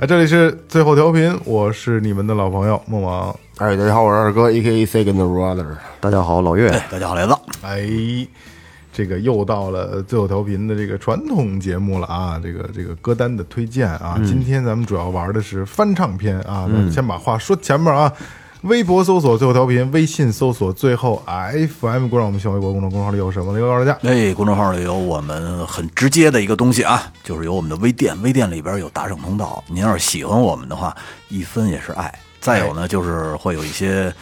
[0.00, 3.28] 哎，这里是最后调频，我是你们的老朋友梦王。
[3.58, 5.76] 哎，大家好，我是二哥，A K A Second Brother。
[6.00, 6.70] 大家好，老岳。
[6.90, 7.36] 大家好，雷子。
[7.60, 8.26] 哎，
[8.94, 12.40] 这个又到了最后调频的这个传统节目了啊！
[12.42, 16.66] 这个这个歌单的推荐啊，今天咱们主要玩的是翻唱片啊。
[16.66, 18.10] 嗯先把话说前面啊，
[18.62, 23.54] 微博搜索最后调频，微信搜索最后 FM，关注我们新浪微博公众公众号里有什么？
[23.54, 23.98] 那个告诉大家。
[24.02, 29.64] 哎，公众号里有我们很直接的一个东西啊，就是有我们的微店，微店里边有打赏通道。
[29.66, 30.94] 您要是喜欢我们的话，
[31.28, 32.12] 一分也是爱。
[32.38, 34.12] 再有呢，就是会有一些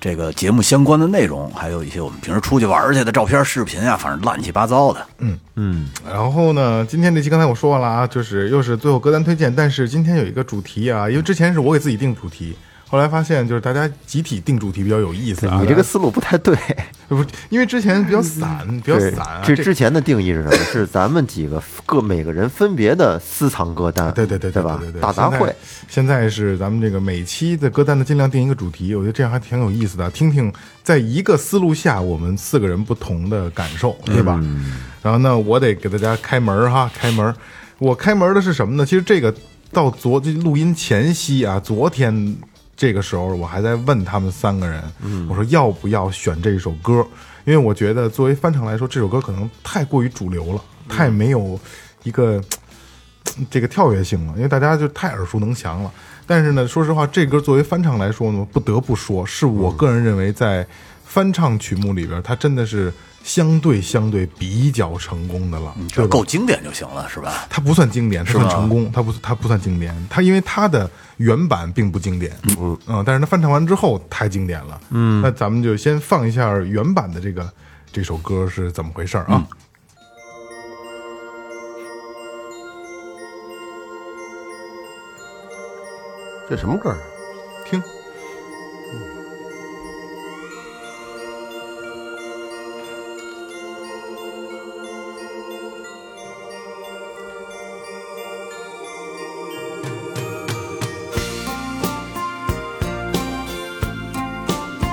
[0.00, 5.04] 这个节目相关的内容，还有一些我们平时出去玩去的照片、视频啊，反正乱七八糟的。
[5.18, 12.56] 嗯嗯然后呢，今天这期刚才我说了啊，就是又是最后歌单推荐，但是今天有一个主题啊，因为之前是我给自己定主题，
[12.90, 15.60] 后来发现就是大家集体定主题比较有意思啊。
[15.60, 16.56] 你这个思路不太对，
[17.06, 19.42] 不是因为之前比较散，比较散啊。
[19.44, 20.56] 这这之前的定义是什么？
[20.64, 25.52] 是 咱们几个各每个人分别的私藏歌单，对对对对吧对对，大杂烩，
[25.88, 26.28] 现在。
[26.28, 30.52] 是咱们这个每期的歌单呢，尽量定一个主题，我觉得这样还挺有意思的，听听
[30.82, 34.40] 在一个思路下我们四个人不同的感受，对吧？
[35.02, 37.34] 然后呢，我得给大家开门儿哈，开门儿。
[37.78, 38.84] 我开门儿的是什么呢？
[38.86, 39.34] 其实这个
[39.72, 42.36] 到昨这录音前夕啊，昨天
[42.80, 44.82] 这个时候我还在问他们三个人，
[45.28, 47.06] 我说要不要选这一首歌？
[47.44, 51.60] 因为我觉得作为翻唱来说，这首歌可能太过于主流了，太没有
[52.04, 52.42] 一个。
[53.50, 55.92] 这个跳跃性了，因为大家就太耳熟能详了。
[56.26, 60.66] 但是呢，说实话，这歌作为翻唱来说呢，不得不说，是我个人认为在
[61.04, 62.92] 翻唱曲目里边，它真的是
[63.22, 66.10] 相对相对比较成功的了，只对吧？
[66.10, 67.46] 够经典就行了，是吧？
[67.50, 73.04] 它不算经典，它算成功，它不它不算经典，它因为它的原版并不经典，嗯。
[73.04, 77.48] 但是它翻唱完之后太经典了，嗯，那咱们就先放一下原版的这个
[77.92, 79.46] 这首歌是怎么回事儿啊？
[86.48, 86.92] 这什么歌？
[86.92, 87.19] 听，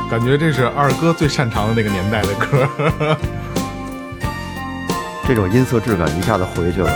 [0.10, 2.66] 感觉这是二哥最擅长的那个年代的歌。
[5.28, 6.90] 这种音色质感一下子回去了。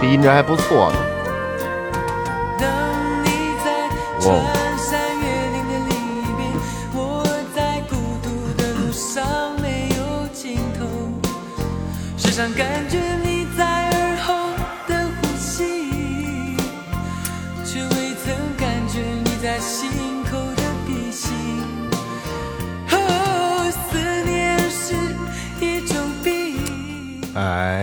[0.00, 0.98] 这音质还不错呢。
[4.26, 4.59] 哇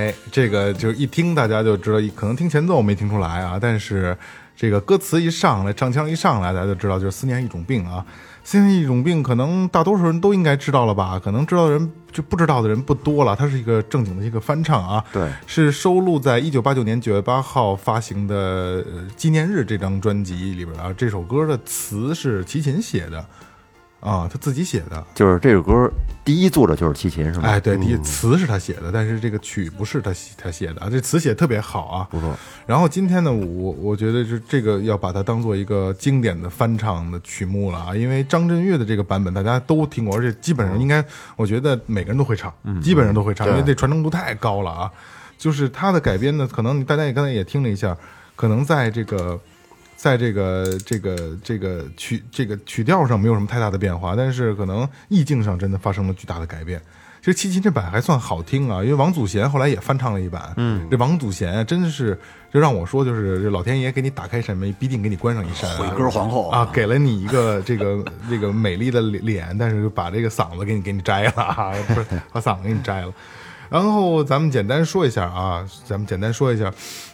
[0.07, 4.17] 哎，这个就是一听大家就知道，可能听前奏没听出来啊，但是
[4.55, 8.05] 这个歌词一上来，唱腔一上来，大家就知道就是思念一种病啊。
[8.45, 11.19] 思念一种病，可能大多数人都应该知道了吧？
[11.21, 13.35] 可能知道的人就不知道的人不多了。
[13.35, 18.83] 它是一个正经的一个翻唱啊，对是收录在一九八九年九月八号发行的呃
[19.17, 20.93] 《纪念日》这张专辑里边啊。
[20.97, 23.25] 这首歌的词是齐秦写的
[23.99, 25.03] 啊，他自己写的。
[25.15, 25.91] 就是这首歌
[26.23, 27.47] 第一作者就是齐秦，是吗？
[27.47, 32.37] 哎，对，第一词是他写的，但是这个曲不是他写他写的啊，这词写的特别好啊，不错。
[32.65, 41.03] 然后今天呢，我我觉得是这个要把它当做一个经典的翻唱的曲目了啊，因为张震岳的这个版本大家都听过，而且基本上应该，
[41.35, 44.91] 我觉得每个人都会唱，基本上都会唱，因为这传承度太高了啊。
[45.37, 47.95] 就是他的改编呢，可能大家也刚才也听了一下，
[48.35, 49.39] 可能在这个
[49.97, 56.79] 在这个这个这个曲这个曲调上没有什么太大的变化，但是可能意境上真的发生了巨大的改变。
[57.19, 60.53] 其实齐秦这版还算好听啊，因为王祖贤后来也翻唱了一版。
[60.55, 62.17] 嗯，这王祖贤啊真的是，
[62.53, 65.75] 就让我说，就是这老天爷给你打开扇门，必定给你关上一扇。
[65.77, 73.11] 回歌皇后啊，给了你一个这个这个美丽的脸，但是把这个嗓子给你给你摘了啊，不是把嗓子给你摘了。
[73.69, 76.71] 然后咱们简单说一下啊，咱们简单说一下，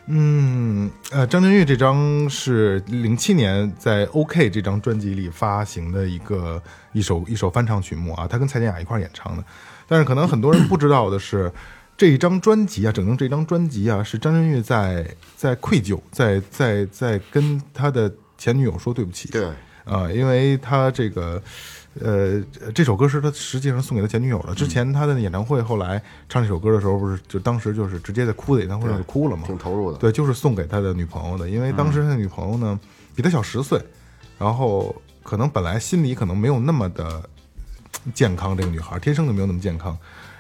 [0.07, 6.61] 嗯，呃，张震岳这张是零七年在 OK 这张专辑里发行的一个
[6.91, 9.44] 一首一首翻唱曲目啊，他跟蔡健雅一块儿演唱的。
[9.88, 11.51] 但是可能很多人不知道的是，
[11.95, 15.07] 这一张专辑啊，整张这张专辑啊，是张震岳在
[15.38, 19.29] 在愧疚，在在在跟他的前女友说对不起。
[19.29, 19.45] 对
[19.85, 21.41] 啊，因为他这个，
[22.01, 22.41] 呃，
[22.73, 24.55] 这首歌是他实际上送给他前女友的。
[24.55, 29.97] 之前他的演唱会后来唱这首歌的时候，不是就当时就是直接在哭的演唱会上就哭了嘛，挺投入的。
[29.99, 32.79] 对，就是送给他的女朋友的，因为当时他的女朋友呢
[33.15, 33.79] 比他小十岁，
[34.39, 37.21] 然后可能本来心里可能没有那么的
[38.13, 39.97] 健康，这个女孩天生就没有那么健康，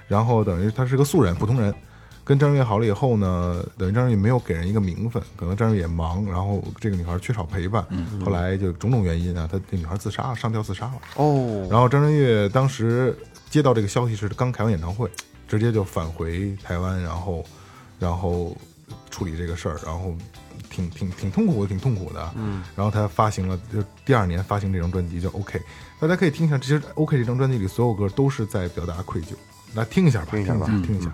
[0.07, 1.73] 然后等于她是个素人普通人。
[2.25, 7.85] 跟张震岳好了以后呢，等于张震岳没有给人一个名分，可能张震岳也忙，然后这个女孩缺少陪伴，
[8.23, 10.93] 后来就种种原因啊，她这女孩自杀了，上吊自杀了。
[11.15, 13.13] 哦，然后张震岳当时
[13.49, 15.09] 接到这个消息是刚开完演唱会，
[15.47, 17.43] 直接就返回台湾，然后
[17.99, 18.55] 然后
[19.11, 20.15] 处理这个事儿，然后
[20.69, 22.31] 挺挺挺痛苦的，挺痛苦的。
[22.37, 25.61] 嗯，然后他发行了，就第二年发行这张专辑叫 OK，
[25.99, 29.33] 大家可以听一下，其实 OK 这张专辑里所有歌都是在表达愧疚，
[29.75, 31.13] 来听一下吧，听一下吧听一下。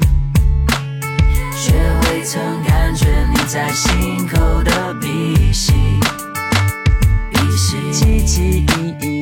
[3.53, 5.73] 在心口的鼻息，
[7.29, 7.75] 鼻息。
[7.91, 8.39] 汲汲
[8.77, 9.10] 营营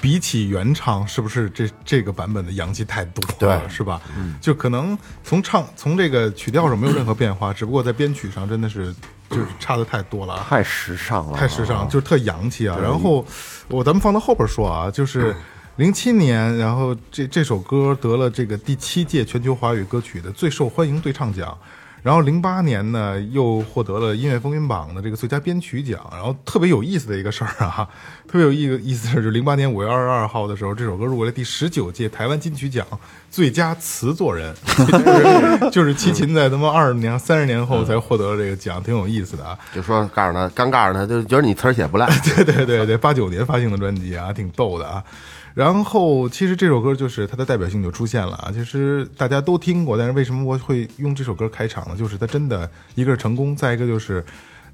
[0.00, 4.00] 比起原唱，是不是这这个版本的洋气太多了，是吧？
[4.40, 8.94] 就可能从唱从这个曲调上没有任何变化，只不过在编曲上真的是
[9.28, 10.46] 就是差的太多了啊。
[10.48, 12.78] 太时尚了，太时尚，就是特洋气啊。
[12.80, 13.24] 然后
[13.68, 15.36] 我咱们放到后边说啊，就是
[15.76, 21.56] 零七年，然后这这首歌得了这个第七届全球华语歌曲的最受欢迎对唱奖。
[22.02, 26.00] 然后零八年呢，又获得了音乐风云榜的这个最佳编曲奖。
[26.12, 27.86] 然后特别有意思的一个事儿啊，
[28.26, 32.86] 特别有意意思的是，就是零八年五月二十二号的时候，这首歌入围了第十九届台湾金曲奖
[33.30, 39.58] 最佳词作人， 就是 就是齐秦在他妈二十年、三十年后才获得了这个奖，挺有意思的啊。
[39.74, 42.06] 就说告诉他，刚告诉他，就觉得你词儿写不赖。
[42.24, 45.02] 对对对对，八九年发行的专辑啊，挺逗的啊。
[45.54, 51.96] 然后其实这首歌就是它的代表性就出现了啊，其实大家都听过，但是为什么我会用这首歌开场呢？
[51.96, 54.24] 就是它真的一个是成功，再一个就是，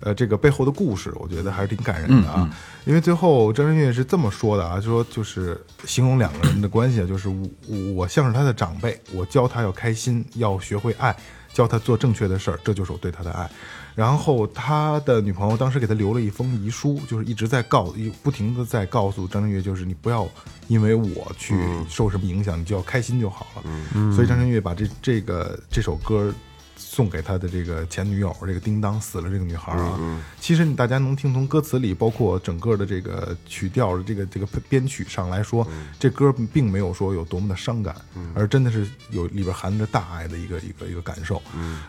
[0.01, 2.49] 呃这个背后的故事，我觉得还是挺感人的啊。
[2.85, 7.47] 因为最后张震岳是这么说的啊，就说就是形容两个人的关系啊，就是我
[7.95, 11.17] 我像是他的长辈，我教他要开心，要学会爱，
[11.53, 13.51] 教他做正确的事儿，这就是我对他的爱。
[13.95, 20.29] 然后他的女朋友当时给他留了一封遗书，就是一直在告，不停的在告诉张震岳，就是你不要
[20.69, 21.55] 因为我去
[21.89, 23.63] 受什么影响，你就要开心就好了。
[23.95, 26.33] 嗯所以张震岳把这这个这首歌
[26.79, 29.99] 送给他的这个前女友，这个叮当死了这个女孩啊。
[30.39, 35.67] 其实大家能听从歌词里，包括整个的这个曲调的这个这个编曲上来说，
[35.99, 37.97] 这歌并没有说有多么的伤感，
[38.35, 41.43] 而真的是有里边含着大爱的一个一个一个感受。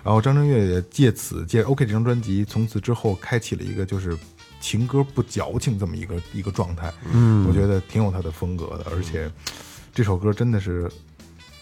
[0.04, 4.18] 然后张震岳也借此借 OK 这张专辑，从此之后开启了一个就是
[4.68, 6.94] 情歌不矫情这么一个一个状态。
[7.14, 9.32] 嗯，我觉得挺有他的风格的，而且
[9.94, 10.92] 这首歌真的是，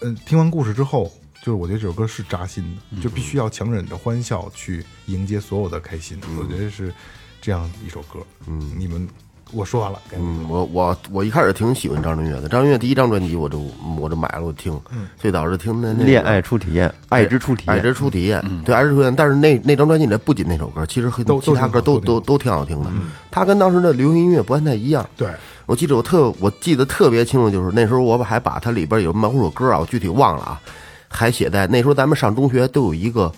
[0.00, 1.04] 嗯，听完故事之后，
[1.36, 6.18] 就是我觉得这首歌是扎心的，就必须要强忍着欢笑去迎接所有的开心。
[6.36, 6.92] 我觉得是
[7.40, 8.18] 这样一首歌。
[8.48, 9.08] 嗯，你们
[9.52, 13.60] 我说完了，嗯，我我我一开始挺喜欢张震岳的，张震岳第一张专辑我就
[13.98, 14.78] 我就买了，我听，
[15.16, 19.14] 最早是听的那个恋爱初体验，爱之初体验，爱之初体验，对，爱之初体验。
[19.14, 22.90] 但是那那张专辑里不仅那首歌，其实很都其他歌都都都都挺好听的。
[23.30, 25.08] 他跟当时的流行音乐不太一样。
[25.16, 25.30] 对，
[25.64, 30.60] 我记得我特我记得特别清楚，就是那时候我还把它里边有某首歌啊，我具体忘了啊，
[31.06, 33.32] 还写在那时候咱们上中学都有一个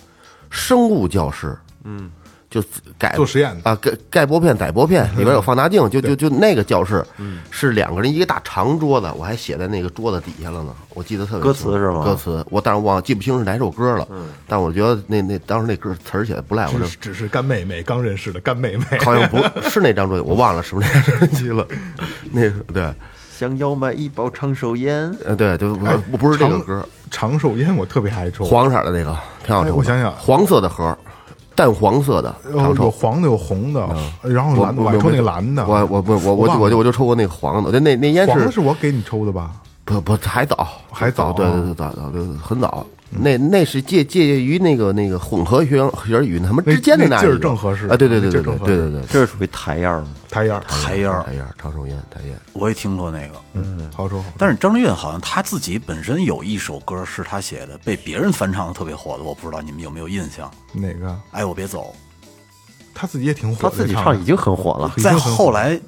[0.49, 2.09] 生物教室，嗯，
[2.49, 2.63] 就
[2.97, 3.69] 改做实验的。
[3.69, 7.05] 啊，盖盖玻片、载玻片， 里边有放大镜，就就就那个教室，
[7.51, 12.03] 是两个人一个大长桌子，我还写在那个桌子底下了呢，我记得特别歌词是吗？
[12.03, 14.07] 歌词我但是忘记不清是哪首歌了，
[14.47, 19.37] 但我觉得那那当时那歌词儿写的不赖，我这只是只是干妹妹刚认识的干妹妹， 好像不
[19.69, 21.67] 是那张专辑，我忘了是不是那张专辑了，
[22.31, 22.91] 那个对，
[23.37, 29.15] 想要买一包长寿烟，呃对，就哎我不是这个歌，长寿烟我特别爱抽，黄色的那个
[29.45, 30.11] 挺好抽，哎我想想。
[30.13, 30.97] 黄色的盒，
[31.59, 32.89] 淡黄色的呃有。
[32.89, 33.85] 黄的有红的，
[34.23, 39.51] 然后我蓝的我抽那个蓝的，我我不我我就我就我就抽过那个黄的，那那那烟黄的是是我给你抽的吧？
[39.83, 50.07] 不不还早还早啊对对对早早对很早，那那是介介于那个那个混合学学与他们之间的那那劲儿正合适啊，对对对对对对对对，这是属于台样儿吗？
[50.29, 54.29] 台样儿，台样儿台烟长寿烟台烟，我也听过那个，嗯，好说好。
[54.37, 60.49] 但是张震岳好像他自己本身有一首歌是他写的，被别人翻唱的特别火的，我不知道你们有没有印象？
[60.73, 61.19] 哪个？
[61.31, 61.95] 哎我别走，
[62.93, 64.93] 他自己也挺火的，他自己唱已经很火了。
[65.01, 65.79] 再后来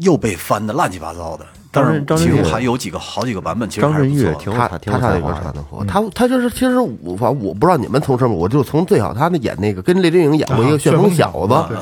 [0.00, 4.78] 又被翻的乱七八糟的，但是张震岳其中还有几个好几个版本，其实张还是震岳挺不错的。
[4.78, 5.42] 他他唱那歌才华的。
[5.42, 11.76] 唱的火，他他就是其实我反正我不知道你们从什么，我就从最早他那演那个跟雷振颖演过一个啊旋风小子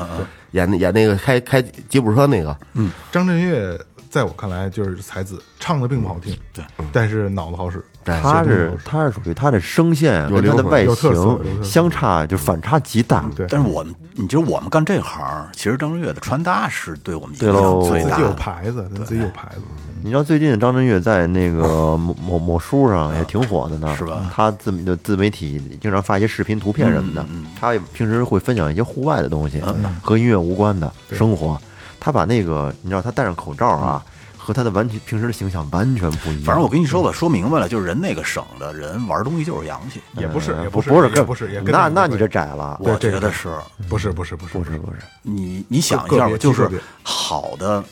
[0.51, 3.79] 演那演那个开开吉普车那个，嗯张震岳
[4.09, 7.83] 在我看来就是才子，唱的并不好听，对，但是脑子好使。
[8.15, 13.25] 对他是他是属于他的声线跟他的外形相差就反差极大。
[13.35, 18.33] 对，但是我们，你觉得我们干这行，其实张震岳的穿搭是对我们影响最自己有大的。
[18.33, 19.61] 牌子，他自己有牌子。
[20.03, 27.25] 你知道最近张震岳在那个 某某某书上也挺火的呢，是吧他自的自媒体经常发一些视频、图片什么的，
[27.59, 29.61] 他也平时会分享一些户外的东西，
[30.01, 31.59] 和音乐无关的生活。
[31.99, 34.01] 他把那个你知道，他戴上口罩啊，
[34.47, 36.43] 和他的完全平时的形象完全不一样。
[36.45, 43.49] 反正我跟你说吧，说明白了，就是人那个省的人玩东西就是洋气，也不是，也是，不是也不是，也跟那那你这窄了，我这个觉得是。
[43.89, 46.69] 不是，不是，不是，不是不是，你你想一下吧，就是
[47.03, 47.83] 好的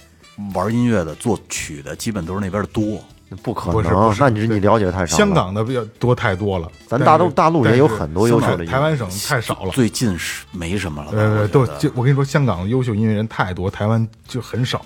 [0.53, 3.03] 玩音乐的、作曲的，基本都是那边的多。
[3.43, 4.13] 不可不是不能。
[4.13, 5.17] 是那你是你了解的太少了。
[5.17, 9.71] 香港的比较多太多了，咱大陆大陆也有很多优秀的音乐台湾省太少了。
[9.71, 14.85] 最近是没什么了吧，呃，我都就我跟你说，香港的优秀音乐人太多，台湾就很少。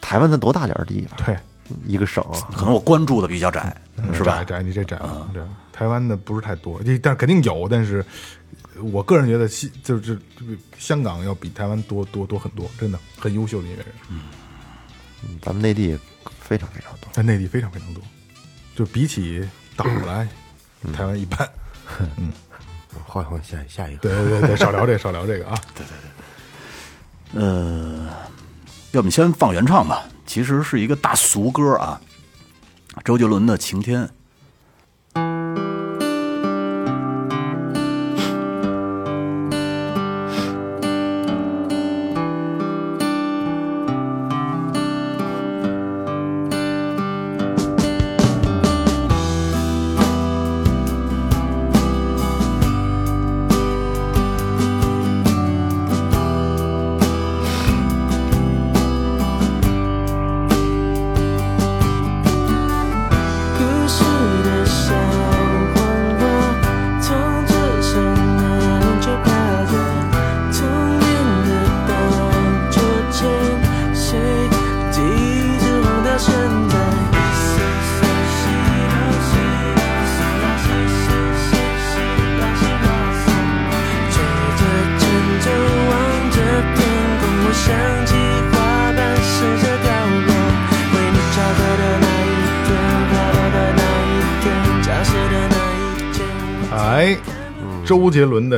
[0.00, 1.18] 台湾才多大点儿地方？
[1.24, 1.36] 对，
[1.86, 2.24] 一个省，
[2.54, 3.76] 可能我关注的比较窄，
[4.14, 4.44] 是吧窄？
[4.44, 8.04] 窄，你这窄了，这台湾的不是太多，这但肯定有，但是
[8.92, 10.14] 我个人觉得西就是这
[10.44, 15.98] 个香港要比台湾多多多很多，真的很优秀的音乐人，嗯咱们内地
[16.40, 17.10] 非常非常多。
[17.12, 18.02] 在内地非常非常多，
[18.76, 20.28] 就比起岛来，
[20.92, 21.48] 台湾一般。
[22.16, 22.32] 嗯
[23.06, 25.58] 换换下下一个，对对对对，少聊这个，少聊这个啊。
[25.74, 25.90] 对对
[27.32, 28.08] 对呃，
[28.92, 32.00] 要不先放原唱吧，其实是一个大俗歌啊，
[33.04, 34.04] 周杰伦的《晴天》。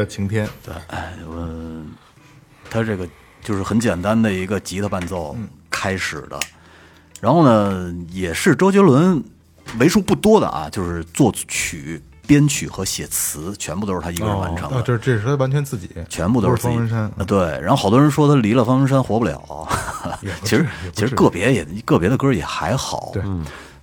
[0.01, 0.47] 的《晴天》，
[2.71, 3.07] 他这个
[3.43, 5.37] 就是很简单的一个吉他伴奏
[5.69, 6.39] 开始的，
[7.21, 9.23] 然后呢，也是周杰伦
[9.79, 14.77] 为数不多的啊，就是作曲、编曲和写词全部都是他一个人完成的。
[14.77, 17.01] 啊，这这是他完全自己，全部都是是自己方文山。
[17.01, 17.39] 啊，对。
[17.61, 19.69] 然后好多人说他离了方文山活不了，
[20.43, 23.11] 其实其实个别也个别的歌也还好。
[23.13, 23.23] 对，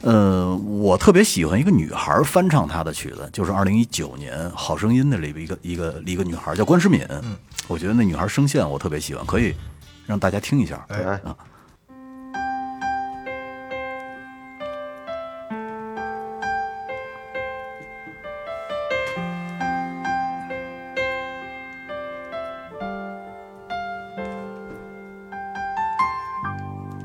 [0.02, 7.04] 呃，我特别喜欢一个女孩翻唱她的曲子，就是二零一九年《好声音》的里边一个一个一个女孩叫关诗敏。
[7.10, 7.36] 嗯，
[7.68, 9.56] 我觉得那女孩声线我特别喜欢，可以
[10.06, 10.86] 让大家听一下。
[10.90, 11.36] 哎啊。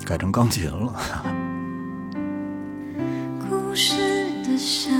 [0.04, 1.41] 改成钢琴了。
[3.72, 3.94] 故事
[4.44, 4.90] 的小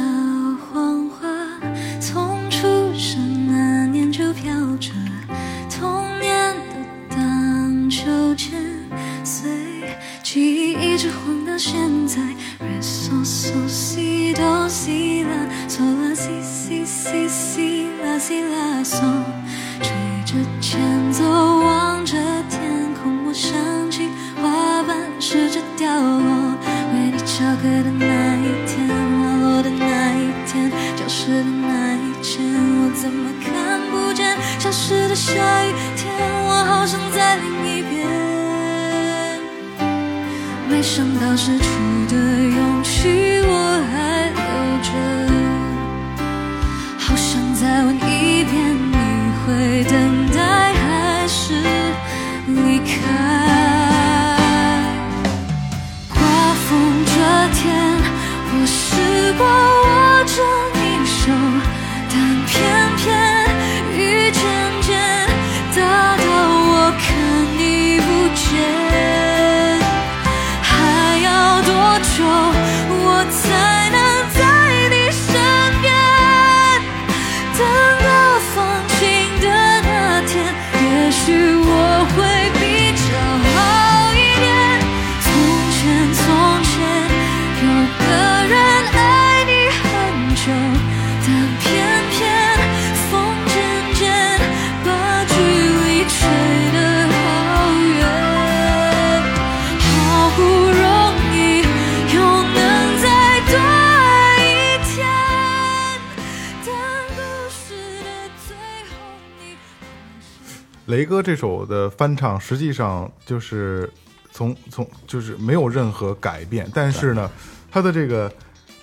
[111.22, 113.90] 这首的翻唱，实际上就是
[114.32, 117.30] 从从就是没有任何改变，但是呢，
[117.70, 118.32] 他的这个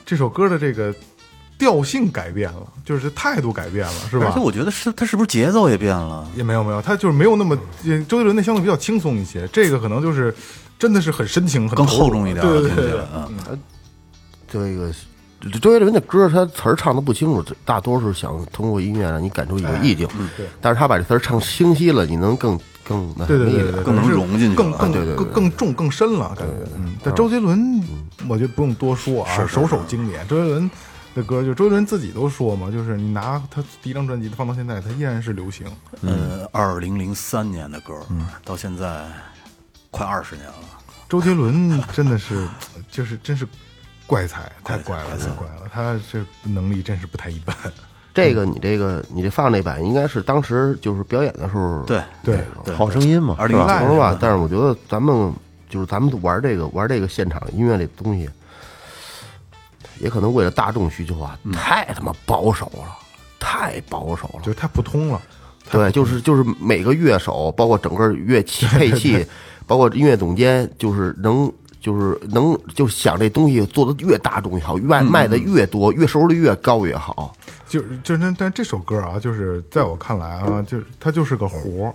[0.05, 0.93] 这首歌的这个
[1.57, 4.39] 调性改变了，就是态度改变了，是吧而且？
[4.39, 6.25] 我觉得是他是不是节奏也变了？
[6.35, 10.33] 也没有没有，他就是没有那么呃周杰伦那相对比较轻松一些，这个可能就是
[10.77, 13.07] 真的是很深情、很更厚重一点了，对对对对听起来，
[13.49, 13.59] 嗯，
[14.47, 14.93] 这个
[15.61, 20.07] 周杰伦的歌，他词儿唱的不清楚，大多数想通过音乐让你感受一个意境。
[20.35, 26.53] 对但是他把这词儿唱清晰了，你能更更那对对什么一点更能融进去更更更更重更深了，感觉。
[26.75, 27.81] 嗯，但周杰伦，
[28.27, 30.27] 我觉得不用多说啊，首首经典。
[30.27, 30.69] 周杰伦
[31.15, 35.65] 的歌，就周杰伦自己都说嘛，就是你拿他第一张专辑放到现在，他依然是流行。
[36.01, 37.93] 嗯，二零零三年的歌，
[38.43, 39.05] 到现在
[39.89, 40.55] 快二十年了。
[41.07, 42.47] 周杰伦真的是，
[42.91, 43.47] 就是真是
[44.09, 45.69] 怪才，太怪了，太怪了。
[45.71, 47.55] 他这能力真是不太一般。
[48.11, 53.79] 这个你这个你这放那版应该是当时就是表演的时候对对，好声音嘛，二是吧？
[53.79, 54.17] 零零是吧？
[54.19, 55.31] 但是我觉得咱们
[55.69, 58.27] 就是咱们玩这个玩这个现场音乐这东西，
[59.99, 62.97] 也可能为了大众需求啊，太他妈保守了，
[63.39, 64.39] 太保守了。
[64.41, 65.21] 就是太普通了。
[65.71, 69.23] 对，就是就是每个乐手，包括整个乐器配器，
[69.67, 77.33] 包括音乐总监，就是能就是能就想这东西做的越大众越好，卖卖的越多，越收入率越高越好。
[77.67, 81.93] 就就那但但这首歌啊，就是在我看来啊，就是它就是个活儿，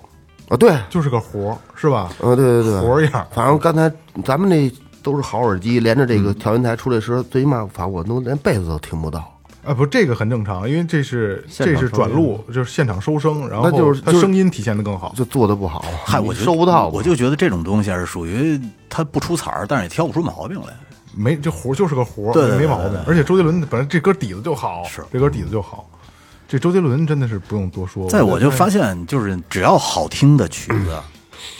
[0.48, 2.12] 啊，对，就是个活儿，是吧？
[2.20, 3.26] 嗯，对对对，活儿样儿。
[3.32, 3.92] 反正刚才
[4.24, 4.70] 咱们那
[5.02, 9.33] 都是好耳机，连着这个调音台出来时候，最起码反正我都连贝斯都听不到。
[9.64, 15.14] 啊，不，这个很正常，因为这是这是转录，就是现场收声，然后那就是就是它声音体现的更好。
[15.16, 20.68] 就做的不好，嗨，我就收不到，我就觉得这种东西是属于他不出彩儿，但是也挑不出毛病来。
[21.16, 22.98] 没这活儿就是个活儿，对对对没毛病。
[23.06, 25.88] 而且周杰伦本来这歌底子就好，是这歌底子就好。
[26.46, 28.08] 这周杰伦真的是不用多说。
[28.10, 31.00] 在我就发现，现，就是只要好听的曲子，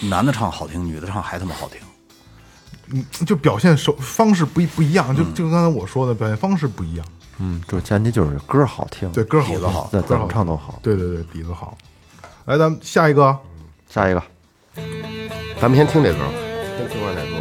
[0.09, 1.79] 男的唱好听，女的唱还他妈好听。
[2.93, 7.07] 嗯，就表现手方式不一不一样，就就刚才我说的，表现方式不一样。
[7.09, 7.24] 嗯，
[7.67, 10.79] 这前提就是歌好听，对，歌好听，对，怎么歌好唱都好。
[10.83, 11.77] 对对对，底子好。
[12.45, 13.37] 来，咱们下一个，
[13.89, 14.23] 下一个，
[15.61, 16.19] 咱们先听这歌，
[16.77, 17.41] 先听完再说。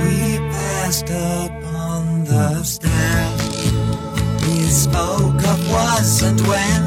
[0.00, 3.28] We passed upon the stair.
[4.42, 6.81] We spoke of was and when.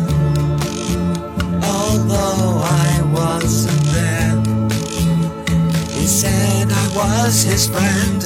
[7.06, 8.22] Was his friend,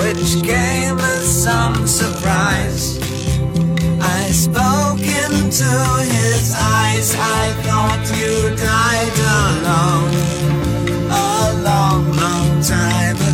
[0.00, 2.98] which came as some surprise.
[4.00, 5.70] I spoke into
[6.16, 7.08] his eyes.
[7.40, 8.34] I thought you
[8.72, 10.12] died alone
[11.10, 13.33] a long, long time ago.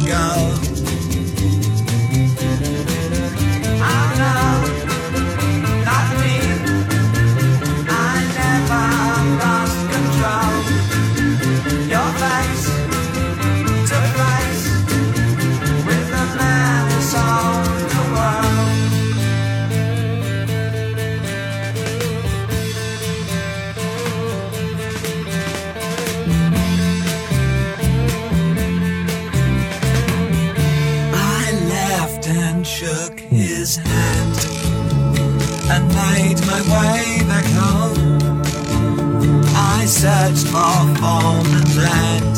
[40.50, 42.36] Searched for form and land.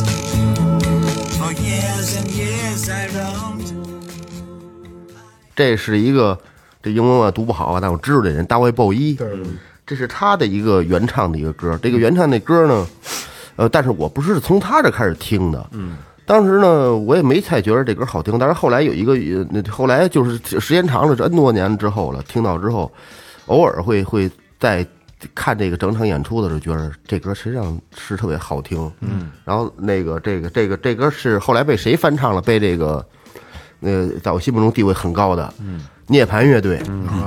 [1.38, 3.72] For years and years I roamed.
[5.54, 6.38] 这是一个
[6.82, 9.16] 这英文我读不好啊，但我知道这人大卫鲍伊，
[9.86, 11.78] 这是他的一个原唱的一个歌。
[11.82, 12.86] 这个原唱那歌呢，
[13.56, 22.90] 呃，但是我不是从他这开始听的，嗯，当时呢我也没太觉得这歌好听，但是后来有一个，呃那后来就是时间长了，这 N 多年之后了，听到之后，
[23.46, 24.86] 偶尔会会在
[25.34, 32.40] 看这个整场演出的时候，觉得这歌实际上是特别好听，嗯，然后那个这个这个这歌是后来被谁翻唱了？
[32.40, 33.04] 被这个。
[33.84, 35.80] 呃，在我心目中地位很高的，嗯，
[36.12, 36.80] 涅槃乐队，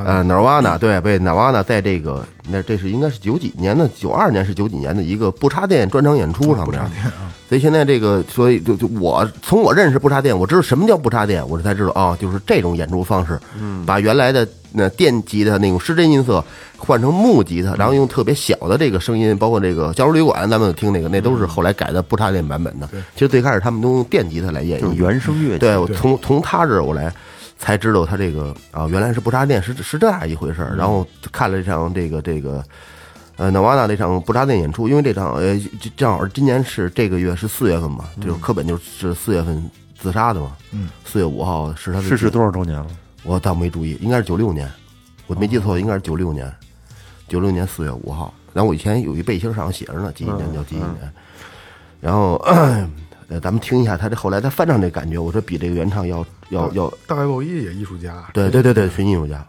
[0.06, 6.80] 呃，Nirvana，对，被 Nirvana 在这个那这是应该是九几年的，九二年是九几年的一个不插电专场演出上面，
[7.50, 16.43] 所以现在这个，所以就就我从我认识不插电，我知道什么叫不插电，我这才知道啊，就是这种演出方式，嗯，把原来的那电吉他那种失真音色
[16.78, 22.88] 换成木吉他，然后用特别小的这个声音，包括这个《交流旅馆》，咱们听那个，那都是后来改的不插电版本的。
[23.15, 25.60] 其实最开始他们都用电吉他来演原声乐器。
[25.60, 27.12] 对我从从他这儿我来
[27.65, 30.75] 才知道他这个啊，原来是不插电是是这样一回事儿。
[30.75, 32.63] 然后看了一场这个这个
[33.38, 42.86] 呃 Nirvana 这场不插电演出，因为这场呃这正好今年是这个月是四月份嘛，就是课本就是四月份自杀的嘛，嗯，四月五号是他的逝世多少周年了？
[43.23, 44.71] 我倒没注意，应该是九六年，
[45.25, 46.54] 我没记错，应该是九六年，
[47.28, 48.32] 九六年四月五号。
[48.54, 51.12] 然后我以前有一背心上写着呢，几几年叫几几年。
[51.99, 52.36] 然后，
[53.27, 59.45] 呃，咱们听一下他这后来他翻唱这感觉，我说比这个原唱要要要，大卫鲍伊也艺术家，对对对对，纯艺术家。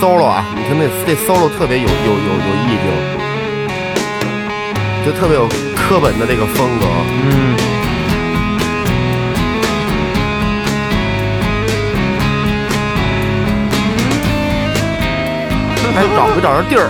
[0.00, 2.86] Solo 啊，你听那这 solo 特别有有有有意境，
[5.04, 6.86] 就特别有科本的这个风格。
[7.24, 7.56] 嗯。
[15.94, 16.88] 还找没找着地儿？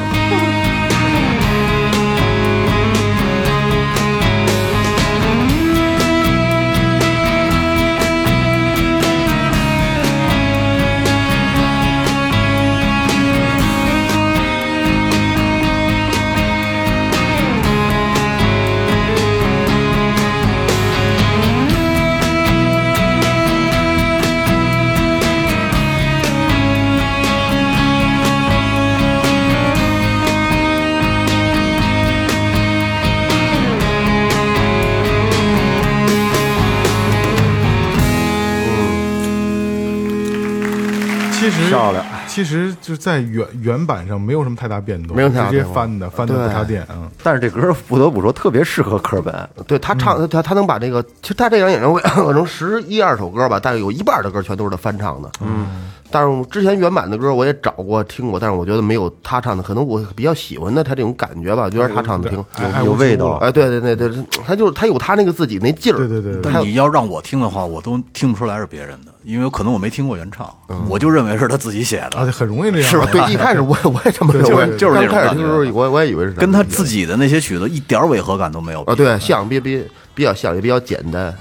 [42.38, 47.10] 其实就在原原版上没有什么太大变动，没有太大直接翻的，翻的不对插电啊。
[47.20, 49.34] 但是这歌不得不说特别适合科本，
[49.66, 55.28] 对他唱他他能把这个，其实他这场演唱会可能十一二首歌吧，但是有一半的歌全都是他翻唱的。
[55.40, 63.32] 嗯，但是我之前原版的歌我也找过听过，但是我觉得没有他唱的，可能我比较喜欢的他这种感觉吧，觉得他唱的挺哎哎有味道。
[63.42, 65.98] 哎，对对对对，他就是他有他那个自己那劲儿。
[65.98, 70.48] 对对对对，但你要让我听的话，我都听不出来是别人的，因为可能我没听过原唱，
[70.88, 73.06] 我就认为是他自己写的啊，的，很容易这样，是吧？
[73.12, 78.82] 对， 一开始我也我也这么认为，就是刚开始听的时候，我我也以为是跟他自己的那些曲子一点违和感都没有。
[78.84, 81.34] 啊，对，像比比比较像，也比较简单。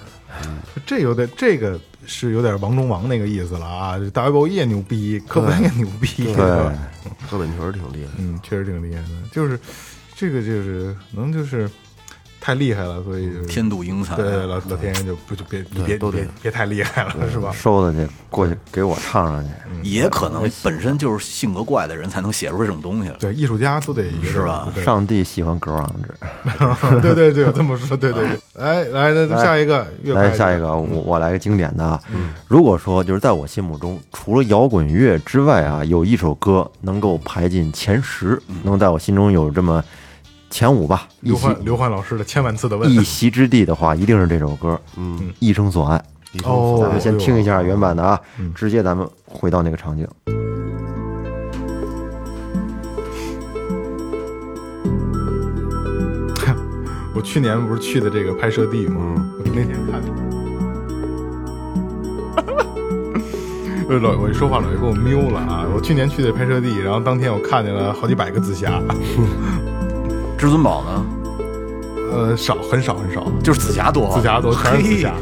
[0.85, 1.77] 这有点这个
[2.07, 3.99] 是有点王中王那个意思了啊！
[4.11, 6.35] 大卫鲍伊也牛逼，科本也牛逼，对？
[7.29, 8.11] 科本确实挺厉害。
[8.17, 9.59] 嗯，确实挺厉害的，就是
[10.15, 11.69] 这个就是能就是
[12.39, 17.51] 太厉害了，所以就是天妒英才，对对，老老天爷就不就别你别都得别别太厉害了，是吧？
[17.51, 19.49] 收的去过去给我唱上去，
[19.89, 23.15] 也可能本身就是性格怪的人才能写出这种东西来。
[23.15, 27.01] 对，艺术家都得是吧上帝喜欢歌王子。
[27.01, 28.39] 对对对，这么说，对对对。
[28.57, 32.01] 哎，来，那下一个，来下一个，我我来个经典的啊。
[32.47, 39.83] 如果说就是在我心目中，除了摇滚乐之外啊，有一首歌能够排进前十，能在我心中有这么
[40.49, 46.01] 前五吧，刘欢刘欢老师的千万次的问，一席之地的话，一定是这首歌，嗯，一生所爱。
[46.43, 48.19] 哦，咱们先听一下原版的啊，
[48.55, 50.07] 直接咱们回到那个场景。
[57.13, 58.99] 我去年不是去的这个拍摄地吗？
[59.39, 60.07] 我那天看的。
[63.89, 65.65] 呃老我一说话老爷给我瞄了啊！
[65.73, 68.81] 我去年去的拍摄地，然后当天我看见了好几百个紫霞，
[70.37, 71.05] 至尊宝呢，
[72.13, 75.13] 呃，少很少很少，就是紫霞多，紫霞多，全是紫霞，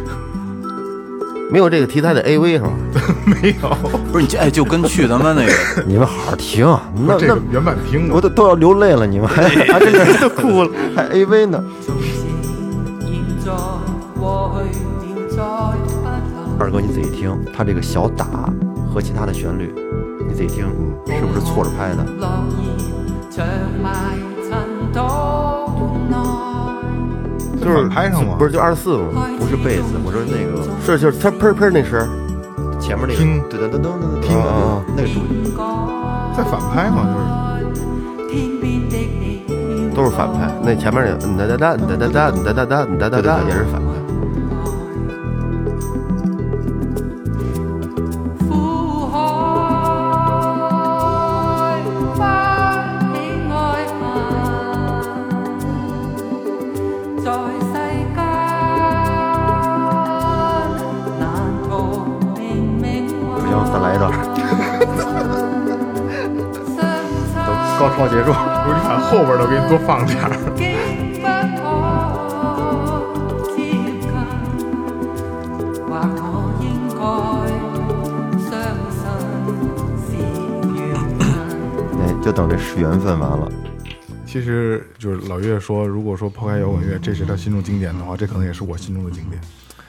[1.49, 2.69] 没有这个题材的 AV 是吧？
[3.25, 3.69] 没有。
[4.11, 11.63] 不是你哎，就跟去咱们那个你们好好听，那那这原版听过，我都都要流泪了，你们还还真是都哭了，还 AV 呢。
[16.57, 18.25] 二哥你仔细听，他这个小打
[18.93, 19.73] 和其他的旋律，
[20.27, 20.65] 你仔细听，
[21.07, 22.05] 是不是错着拍的？
[27.59, 29.27] 就是反拍上吗不是就二十四吗？
[29.39, 32.07] 不是贝斯，我说那个是就是他喷喷那声，
[32.79, 35.19] 前面那个，听对对对对对，听啊那个主
[36.37, 38.37] 在反拍嘛，就
[39.89, 40.51] 是都是反拍。
[40.61, 43.94] 那前面那哒哒哒哒哒哒哒哒哒哒哒也是反拍。
[69.45, 70.31] 我给你多放点儿。
[70.57, 70.73] 竟
[71.21, 71.61] 不可
[73.53, 74.09] 接近，
[75.85, 76.33] 或我
[76.65, 76.97] 應該
[78.41, 78.51] 相
[80.01, 80.17] 信是
[80.81, 81.21] 緣分。
[82.01, 83.47] 哎，就等这是缘分完了。
[84.25, 89.39] 其实就是老岳说，如果说抛开摇滚乐，这是他心中经典的话，这可能也是我心中的经典。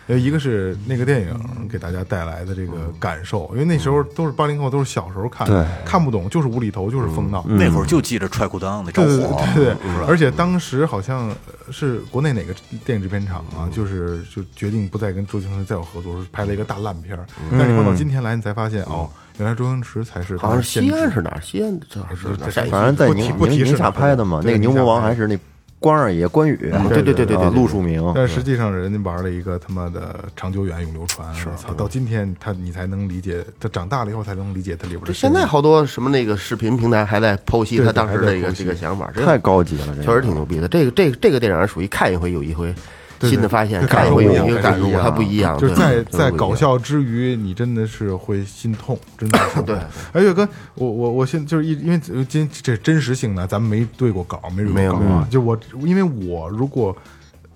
[0.08, 5.48] 呃，一个是那个电影给大家带来的这个感受，因为那时候都是八零后，都是小时候看，
[5.84, 7.44] 看不懂，就是无厘头，就是疯闹。
[7.48, 17.26] 那会儿就记着踹裤裆那着对对火，对对对，而且当时好像呃是国内哪个电影制片厂啊，就是就决定不再跟周星驰再有合作，拍了一个大烂片儿。
[17.50, 21.40] 但是你放到今天来，你才发现哦，原来周星驰才是好像是西安是哪儿？
[21.42, 22.60] 西安这是？
[22.70, 25.36] 反正在宁不提不提宁宁夏拍的嘛，那个牛魔王还是那
[25.78, 26.56] 关二爷关羽，
[26.88, 35.12] 对对对对对陆树铭，但实际上人家玩了一个他妈的长久远永流传，是操，到今天他你才能理解，他长大了以后才能理解他里边的这。
[35.12, 38.40] 现在好多什么那个视频平台还在剖析他当时还在剖析。
[38.40, 40.66] 这个这个想法，这太高级了，确实挺牛逼的。
[40.66, 42.74] 这个这个这个电影属于看一回有一回
[43.20, 49.62] 新的发现，感感受不一样它不一样，就是在在搞笑之余，你真的是会心痛，真的是。
[49.62, 49.76] 对。
[50.12, 51.98] 而且跟我我我现就是一因为
[52.28, 55.28] 今这真实性呢，咱们没对过稿，没没有对过稿啊。
[55.30, 56.96] 就我因为我如果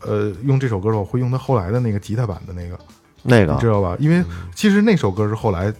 [0.02, 2.78] 呃用这首歌的话，我会用他后来的那个吉他版的那个，
[3.22, 3.52] 那个。
[3.52, 3.96] 你知道吧？
[3.98, 5.72] 因为其实那首歌是后来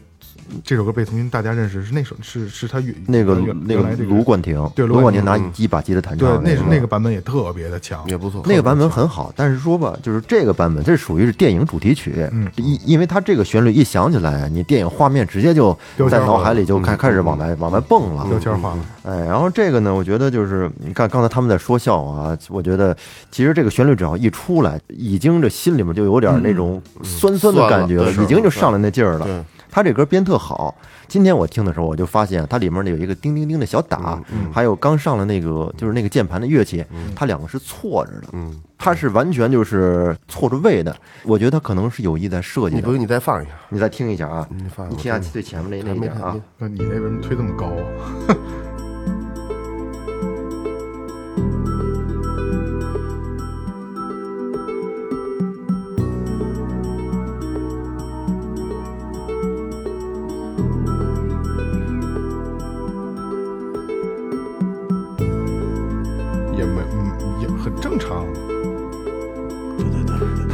[0.64, 3.34] 这首歌被重新大家认识，是那首是是他原那个
[3.66, 5.20] 那个卢冠廷，对卢冠廷。
[5.24, 8.42] 拿嗯一把吉他弹对唱，那是那个版本也特别的强，也不错。
[8.46, 12.50] 那个版本很好，但是说吧，就是这个版本，这属于是电影主题曲，嗯。
[12.56, 15.76] 因因为它这个旋律一响起来，你电影画面直接就
[16.10, 18.78] 在脑海里就开开始往外往外蹦了，标签化了。
[19.02, 22.96] 哎，然后这个呢，我觉得就是你看刚才他们在说笑话啊，我觉得
[23.30, 29.26] 其实这个旋律只要一出来，已经这心里面就有点那种酸酸的感觉了，已经就上来那劲儿了。
[29.26, 29.44] 对。
[29.70, 30.74] 他这歌编特好，
[31.08, 34.20] 今天我听的时候，我就发现它里面有一个叮叮叮的小打，
[34.52, 40.94] 还有刚上了那个就是那个键盘的乐器，它两个是错着的，嗯，它是完全就是错着位的。
[41.24, 42.90] 我觉得它可能是有意在设计的你不。
[42.90, 46.36] 用你再放一下，你再听一下啊，你放你听下最前面那那一点啊。
[46.58, 48.36] 那你那为什么推这么高啊？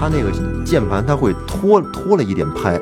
[0.07, 0.31] 它那个
[0.64, 2.75] 键盘它会拖拖了一点拍，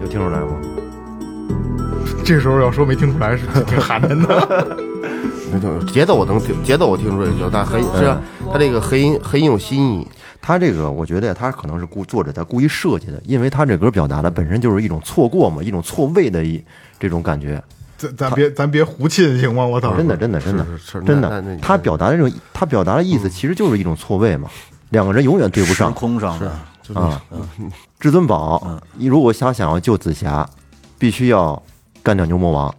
[0.00, 0.56] 有听出来吗？
[2.24, 4.76] 这时候要说没听出来是挺寒碜的。
[5.52, 10.06] 没听节奏我能听，节奏我听出来就，但很是啊，他这个和音和音有新意，
[10.40, 16.62] 他这个我觉得，他可能是故作者他故意设计的，因为他这歌表达的本身就是一种错过嘛，一种错位的一
[17.00, 17.60] 这种感觉。
[18.00, 19.64] 咱咱别咱别胡沁行吗？
[19.64, 19.94] 我操！
[19.94, 20.66] 真的，真的，真的
[21.04, 24.48] 真的他表达的这种，他表达的意思其实就是一种错位嘛，
[24.90, 26.50] 两个人永远对不上空上的
[26.98, 27.20] 啊。
[27.98, 30.48] 至尊宝，你如果想想要救紫霞，
[30.98, 31.62] 必须要
[32.02, 32.74] 干掉牛魔王。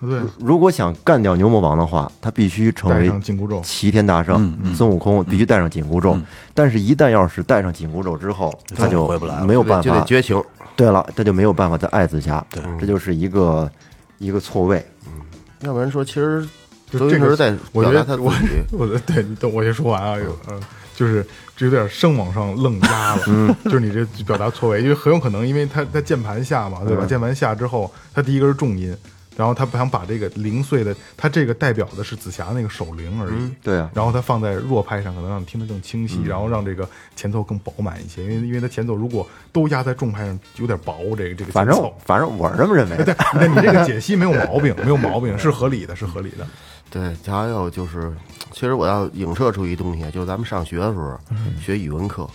[0.00, 6.18] 对，如果想干掉牛魔王的话，他必须成为紧箍咒，齐天大圣，孙悟空必须带上紧箍咒。
[6.52, 10.04] 但是，一旦要是带上紧箍咒之后，他就回不来了没有办法就得法。
[10.04, 10.42] 绝情。
[10.76, 12.44] 对了，他就没有办法再爱紫霞。
[12.50, 13.70] 对，这就是一个
[14.18, 14.84] 一个错位。
[15.06, 15.12] 嗯
[15.60, 16.46] 要不然说，其实
[16.90, 20.60] 就这个周星驰在我觉得我表达他我的对你等我先说完啊，有呃，
[20.94, 21.24] 就是
[21.56, 27.06] 这有点生往上愣压了，嗯 就是你这表达错位，因为很有可能因为他在键盘下嘛，嗯对吧？
[27.06, 28.94] 键盘下之后，他第一个是重音。
[29.36, 41.74] 然后他不想把这个零碎的，他这个代表的是紫霞那个手铃而已，对啊，然后他放在弱拍上，可能让你听得更清晰，然后让这个前奏更饱满一些，因为因为它前奏如果都压在重拍上，有点薄，这个这个反正。
[42.04, 43.16] 反正我是这么认为的。
[43.34, 46.46] 那你这个解析没有毛病，没有毛病， 是合理的，是合理的。
[46.90, 48.12] 对，还有就是，
[48.52, 51.18] 其实我要影射出一东西，就是咱们上学的时候
[51.60, 52.28] 学语文课，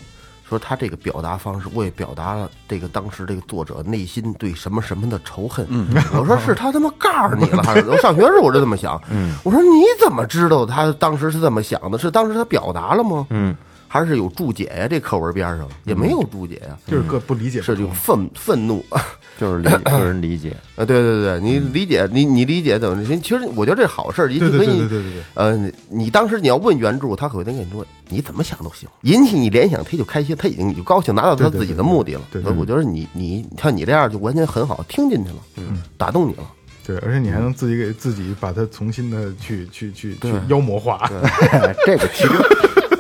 [0.50, 5.66] 说他这个表达方式，我也表达了这个当时这个作者内心对什么什么的仇恨。
[6.18, 9.00] 我说是他他妈告诉你了，还是我上学的时候我就这么想。
[9.12, 11.98] 嗯我说你怎么知道他当时是这么想的？
[11.98, 13.28] 是当时他表达了吗？
[13.30, 13.56] 嗯，
[13.92, 14.87] 还是有注解呀？
[14.87, 18.85] 这课文边上也没有注解呀，就是各不理解是这种愤愤怒。
[19.40, 20.52] 就是理个人理解。
[20.75, 23.04] 啊，对对对，你理解你你理解怎么？
[23.21, 25.23] 其实我觉得这好事儿，一对对定可以对对对对对。
[25.33, 32.21] 呃，你你当时你要问原著，他可能跟你说你怎么想都行，引起你联想，他就开心，他已经就高兴，达到他对对自己的目的了。
[32.31, 36.44] 对对对所以我觉得你你像你这样就完全很好，听进去了，嗯，打动你了。
[36.85, 41.10] 对，而且你还能自己给自己把它重新的去去去去妖魔化。
[41.85, 42.31] 这个其实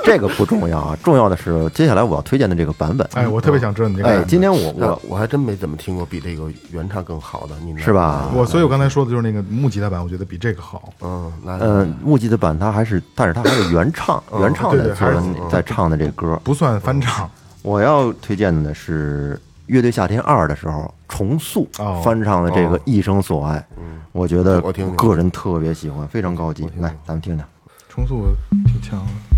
[0.09, 3.07] 这个不重要啊，重要的是接下来我要推荐的这个版本。
[3.13, 4.27] 哎，我特别想知道你这个版哎，本。
[4.27, 7.93] 今天我我我我还真没怎么听过比这个原唱更好的，你是？
[7.93, 8.29] 吧？
[8.33, 10.91] 我所以，我刚才说的就是那个木吉他版，我觉得比这个好。
[11.01, 16.39] 嗯，那嗯，木吉他版它还是，但是它还是原唱，原唱在做的在唱的这歌。
[16.43, 17.29] 不算翻唱，
[17.61, 23.57] 我要推荐的是乐队夏天二的时候重塑哦翻唱的这个《一生所爱》，
[24.11, 26.63] 我觉得我个人特别喜欢，非常高级。
[26.79, 27.45] 来，咱们听听。
[27.87, 28.25] 重塑
[28.65, 29.28] 挺强的。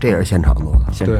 [0.00, 0.92] 这也是现场做的。
[0.92, 1.18] 現对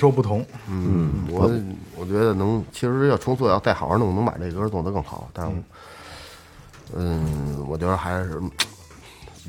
[0.00, 0.44] 受不同。
[0.68, 1.50] 嗯，我
[1.96, 5.28] 我觉得能，其实要重塑要再好好弄，能把这歌做得更好。
[5.34, 5.52] 但是，
[6.96, 8.40] 嗯，我觉得还是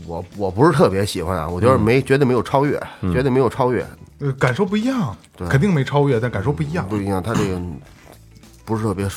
[0.05, 2.77] 我我不是特别喜欢啊，我觉得没绝对没有超越，
[3.13, 3.85] 绝对没有超越，
[4.19, 7.23] 呃，感受不一样，对肯定没超越，但感受不一样，不一样。
[7.23, 7.59] 他这个
[8.65, 9.07] 不是特别，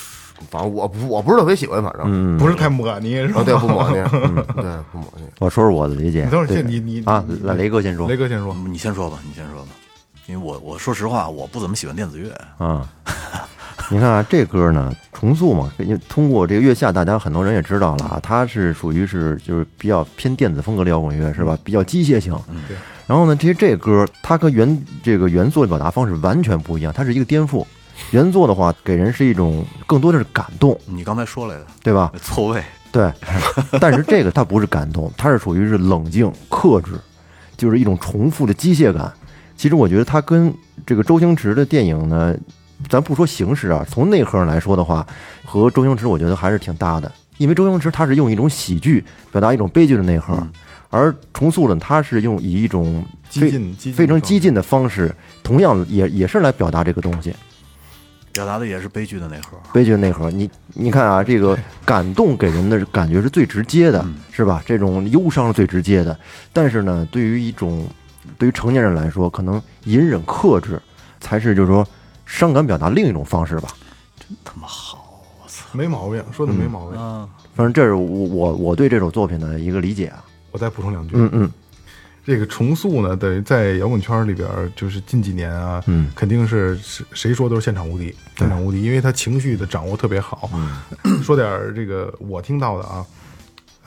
[0.51, 3.41] 反正我不我不是特别喜欢，反正嗯，不是太抹你是吧？
[3.41, 5.22] 啊，对，不抹你， 嗯对，不抹你。
[5.41, 6.24] 我说说我的理解。
[6.24, 8.55] 你等会儿先，你你啊你，来雷哥先说雷哥先说。
[8.66, 9.68] 你先说吧，你先说吧，
[10.26, 12.32] 因为我我说实话，我不怎么喜欢电子乐。
[12.58, 12.88] 啊。
[13.90, 21.58] 你看啊，这歌呢，重塑嘛，因为通过这个月下，大家很多人也知道了啊，它是属于是就是比较偏电子风格的摇滚乐，是吧？
[21.62, 22.34] 比较机械性。
[22.66, 22.76] 对。
[23.06, 27.62] 然后呢，其实这歌它和原这个原作的表达方式完全不一样，它是一个颠覆。
[28.10, 32.10] 原作的话，给人是一种更多的是感动，你刚才说来的对吧？
[32.22, 33.12] 错位，对，
[33.78, 36.92] 但是这个它不是感动，它是属于是冷静克制，
[37.58, 39.12] 就是一种重复的机械感。
[39.64, 40.52] 其实我觉得他跟
[40.84, 42.36] 这个周星驰的电影呢，
[42.86, 45.06] 咱不说形式啊，从内核上来说的话，
[45.42, 47.10] 和周星驰我觉得还是挺搭的。
[47.38, 49.02] 因为周星驰他是用一种喜剧
[49.32, 50.36] 表达一种悲剧的内核，
[50.90, 55.10] 而重塑呢，他是用以一种非激进激进非常激进的方式，
[55.42, 57.34] 同样也也是来表达这个东西。
[58.34, 59.56] 表达的也是悲剧的内核。
[59.72, 60.30] 悲剧的内核。
[60.30, 64.62] 你你看啊，这个 感动给人的感觉是最直接的，是吧？
[64.66, 66.14] 这种忧伤是最直接的。
[66.52, 67.86] 但是呢，对于一种
[68.38, 70.80] 对于成年人来说，可能隐忍克制
[71.20, 71.86] 才是就是说
[72.26, 73.68] 伤感表达另一种方式吧。
[74.18, 75.64] 真他妈好，我操！
[75.72, 77.00] 没毛病，说的没毛病。
[77.00, 80.24] 啊，反正这是我我我对这首作品的一个理解啊。
[80.50, 81.14] 我再补充两句。
[81.16, 81.50] 嗯嗯，
[82.24, 90.48] 这个重塑呢，等于在摇滚圈里边儿，就是近几年啊，嗯肯定是谁谁说都是现场无敌，现场无敌，因为他情绪的掌握特别好。
[91.22, 93.06] 说点儿这个我听到的啊，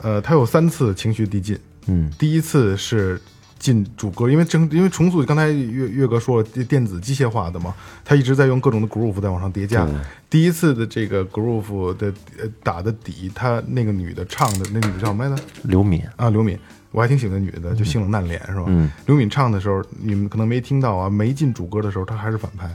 [0.02, 3.20] 呃，他有三次情绪递进，嗯第一次是
[3.58, 9.86] 进主歌，因为正因为重塑刚才岳岳哥说了，电电子机械化的嘛，他一直在用各种的 groove 在往上叠加。
[10.30, 15.42] 第一次的这个 groove 的呃打的底，他那个女的唱的，那女的叫什么来着？
[15.62, 16.58] 刘敏，啊，刘敏，
[16.92, 18.64] 我还挺喜欢那女的，就性冷淡脸是吧？
[18.68, 22.74] 嗯刘敏唱的时候，你们可能没听到啊，没进主歌的时候，她还是反派，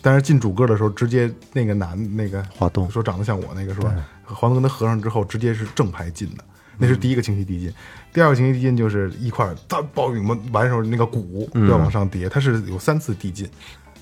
[0.00, 3.92] 但是进主歌的时候，直接那个男那个华东说长得像我那个是吧？
[4.24, 6.44] 华东跟他合上之后，直接是正牌进的，
[6.80, 7.72] 那是第一个情绪递进。
[8.12, 13.48] 第二个情绪递进就是一块儿它爆影完完时候那个鼓要往上叠，它是有三次递进。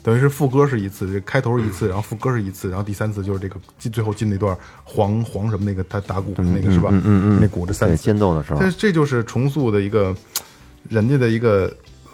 [0.01, 6.89] 等于是副歌是一次，这开头是一次，然后副歌是一次，然后第三次就是这个进最后进那段黄黄什么那个他打鼓那个是吧？
[6.93, 10.17] 嗯嗯嗯那鼓这三次间奏的时候这这就是重塑的一个
[10.89, 11.71] 人家的一个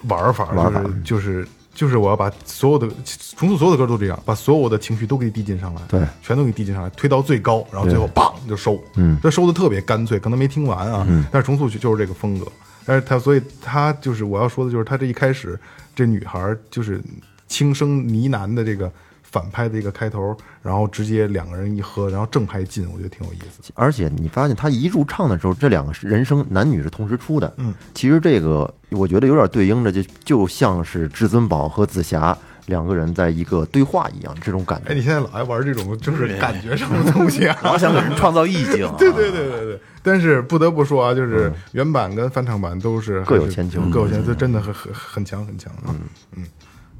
[0.08, 2.88] 玩法，玩法就是就是就是我要把所有的
[3.36, 6.00] 重塑所有的歌都这样，把所有的情绪都给你递进上来，对。
[6.22, 8.22] 全都给递进上来，推到最高，然后最后对。
[8.22, 9.18] 砰就收，嗯。
[9.22, 12.46] 这收的特别干脆，可能没听完啊，但是重塑就就是这个风格，
[12.86, 15.58] 但是他所以他就是我要说的就是他这一开始
[15.94, 17.00] 这女孩就是
[17.48, 18.90] 轻声呢喃的这个。
[19.34, 23.72] 反拍的一个开头，然后直接两个人一喝，然后正拍进，我觉得挺有意思。
[23.74, 27.52] 而且你发现他一入唱的时候，这两个人声男女是同时出的。
[27.56, 34.94] 嗯，其实这个我觉得有点对应着，就就像是至尊宝和紫霞两个人在一个对话一样，这种感哎，觉。
[34.94, 38.94] 你现在老爱玩这种就是感觉上的东西啊， 老想给人创造意境、啊。
[38.96, 45.92] 对对对对对，但是不得不说啊，就是原版跟翻唱版都是各有千秋各有千秋，真的很很很强很强啊。
[46.36, 46.46] 嗯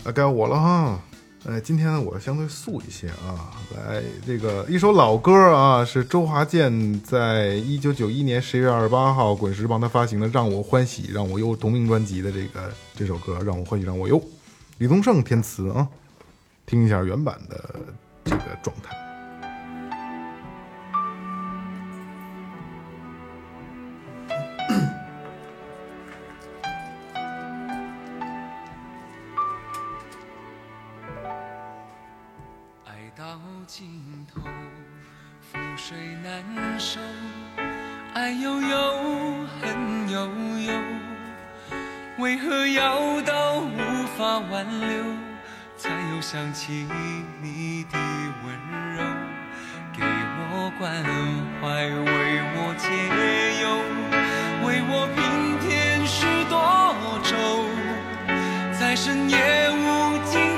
[0.04, 0.98] 啊，该我了哈。
[1.46, 14.18] 呃，今天呢我相对素一些啊，来这个一首老歌啊，是周华健在一九九一年十月二十八号滚石帮他发行的《让我欢喜让我忧》同名专辑的这个这首歌《让我欢喜让我忧》，
[14.78, 15.86] 李宗盛填词啊，
[16.64, 17.62] 听一下原版的
[18.24, 19.03] 这个状态。
[38.44, 38.76] 悠悠，
[39.58, 40.28] 恨悠
[40.66, 40.70] 悠，
[42.18, 45.02] 为何要到无法挽留，
[45.78, 46.86] 才又想起
[47.40, 47.98] 你的
[48.44, 48.54] 温
[48.94, 49.02] 柔，
[49.94, 50.02] 给
[50.52, 51.02] 我关
[51.62, 52.84] 怀，为我解
[53.62, 53.64] 忧，
[54.66, 56.54] 为我平添许多
[57.22, 57.32] 愁，
[58.78, 60.53] 在深夜无尽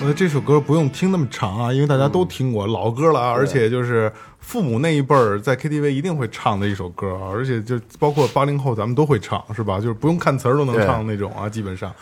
[0.00, 9.78] 我觉得这首歌不用听那么长啊，因为大家都听过老歌了啊，而且就是父母那一辈儿在 KTV 一定会唱的一首歌啊，而且就包括八零后咱们都会唱，是吧？
[9.78, 11.92] 就是不用看词儿都能唱那种啊，基本上。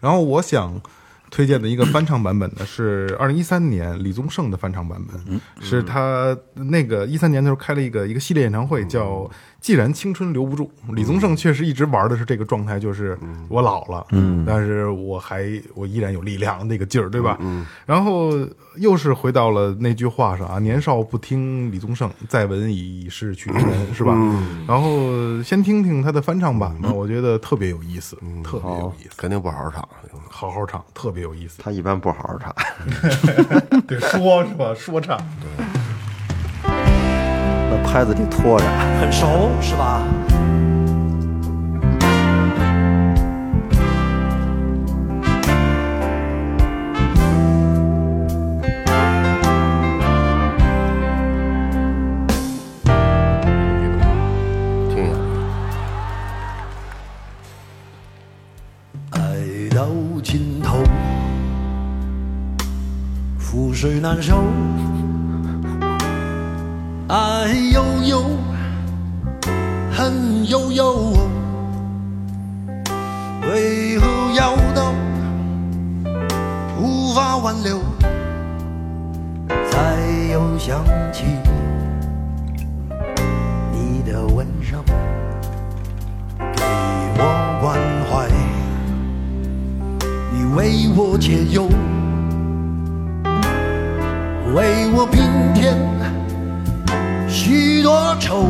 [0.00, 0.80] 然后我想
[1.30, 9.10] 推荐的一个翻唱版本呢，是二零一三年李宗盛的翻唱版本，是他那个一三年的时候开了一个一个系列演唱会，叫
[9.64, 10.70] 《既然青春留不住》。
[10.94, 17.38] 李宗盛确实一直玩的是这个状态，就是我老了，嗯，但是我还我依然有力量那个劲儿，对吧？
[17.40, 17.64] 嗯。
[17.86, 18.30] 然后
[18.76, 24.12] 又是回到了那句话上啊，年少不听李宗盛，再闻已是去年，是吧？
[24.68, 29.88] 然后先听听他的翻唱版吧，我觉得特别有意思，特别有意思，肯定不好好唱。
[30.28, 31.62] 好好唱，特别有意思。
[31.62, 32.54] 他一般不好好唱，
[33.88, 34.74] 对，说是吧？
[34.74, 35.18] 说唱，
[37.76, 38.64] 那拍子得拖着。
[39.00, 40.02] 很熟是吧？
[54.88, 55.18] 听一下。
[59.10, 59.18] 爱
[59.74, 59.88] 到
[60.22, 60.78] 尽头，
[63.40, 64.44] 覆水难收，
[67.06, 68.24] 爱悠悠，
[69.92, 71.12] 恨悠悠，
[73.42, 74.90] 为何要到
[76.80, 77.78] 无法挽留，
[79.70, 79.98] 才
[80.32, 80.82] 又想
[81.12, 81.24] 起
[83.70, 84.82] 你的温柔，
[86.38, 86.64] 给
[87.18, 87.78] 我关
[88.08, 88.30] 怀。
[90.32, 91.68] 你为我解忧，
[94.54, 95.76] 为我平添
[97.34, 98.46] 许多愁，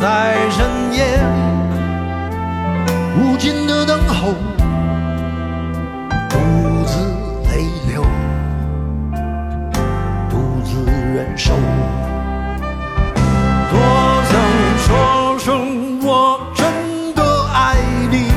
[0.00, 1.16] 在深夜
[3.16, 4.34] 无尽的等候，
[6.28, 6.36] 独
[6.86, 6.98] 自
[7.48, 8.02] 泪流，
[10.28, 11.54] 独自忍受。
[13.70, 13.78] 多
[14.26, 14.34] 想
[14.76, 16.66] 说声我真
[17.14, 17.22] 的
[17.54, 17.76] 爱
[18.10, 18.32] 你。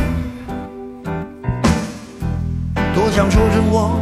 [2.93, 3.99] 多想说声我，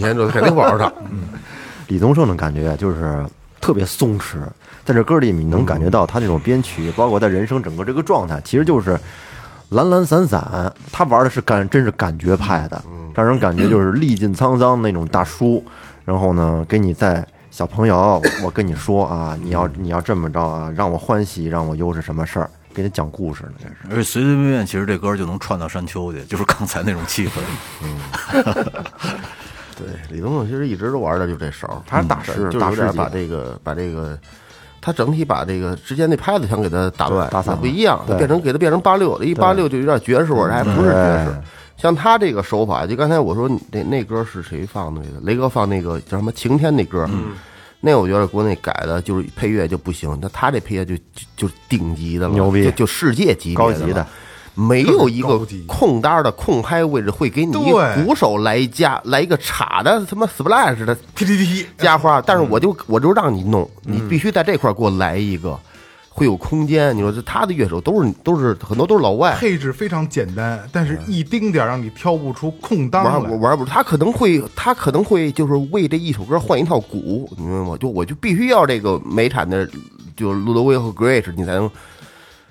[0.00, 0.14] 不好好唱。
[0.14, 0.92] 你先说，肯定不好好唱。
[1.88, 3.24] 李宗盛的感觉就是
[3.60, 4.36] 特别松弛，
[4.84, 8.98] 在这歌里你能感觉到他这种编曲，包括他人生整个这个状态，其实就是
[9.70, 10.72] 懒懒散散。
[10.92, 12.82] 他玩的是感，真是感觉派的，
[13.14, 15.64] 让人感觉就是历尽沧桑那种大叔。
[16.04, 23.74] 然后呢，给你在小朋友，我跟你说啊，你要你要这么着啊，让我欢喜，让我忧是什么事儿，给你讲故事呢，这是。
[23.90, 27.32] 而且随随便便，其实这歌就能串到山丘去，就是刚才那种气氛。
[29.78, 34.18] 对，李宗盛其实一直都玩的就这手，他是大师就是把这个把这个，
[34.80, 41.40] 他整体把这个之前那拍子想给他打乱，打散不一样，对变成给他变成八六，一八六就有点爵士味儿，还不是爵士。
[41.76, 45.00] 像他这个手法，就刚才我说那那歌是谁放的？
[45.04, 47.34] 那个雷哥放那个叫什么晴天那歌，嗯
[47.80, 54.08] 那我觉得国内改的就是配乐就不行，那他这配乐就就就顶级的了，牛逼就就世界级别高级的了。
[54.58, 55.38] 没有一个
[55.68, 65.56] 空单的空拍位置会给你鼓手来一加来一个叉的他妈 splash 的 T T T 加花，但是我就我就让你弄，你必须在这块儿给我来一个，
[66.08, 66.96] 会有空间。
[66.96, 73.30] 你说这他的乐手都是都是很多都是老外，配置非常简单，但是一丁点儿让你挑不出空当来。
[73.30, 77.76] 玩玩不，他可能会他可能会就是为这一首歌换一套鼓，你明白吗？
[77.78, 79.68] 就我就必须要这个美产的，
[80.16, 81.70] 就路德威和 Grace，你才能。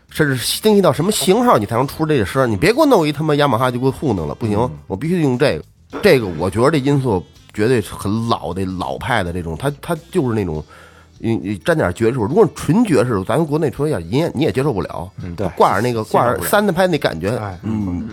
[0.09, 2.49] 甚至精细到什么型号，你才能出这个声？
[2.49, 5.63] 你别给我弄一他妈雅马哈就给我糊弄了，不行，我必须用这个。
[6.01, 7.21] 这个我觉得这音色
[7.53, 10.63] 绝对是很老的老派的这种，它它就是那种，
[11.19, 12.13] 你你沾点爵士。
[12.13, 15.09] 如果纯爵士，咱国内说要你也你也接受不了。
[15.23, 18.09] 嗯对挂着那个挂着三的拍那感觉哎，嗯，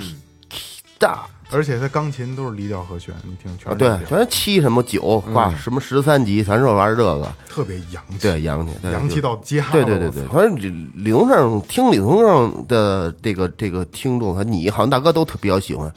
[0.98, 1.26] 大。
[1.54, 9.72] 而且他钢琴都是离调和弦，你听全啊，对全是七什么九挂什么十三级，全是玩这个，特别洋气，对，洋气，对洋气到家了。
[9.72, 15.92] 对对对对，反正李李宗盛听李宗盛的这个这个听众，你好像大哥都特比较喜欢。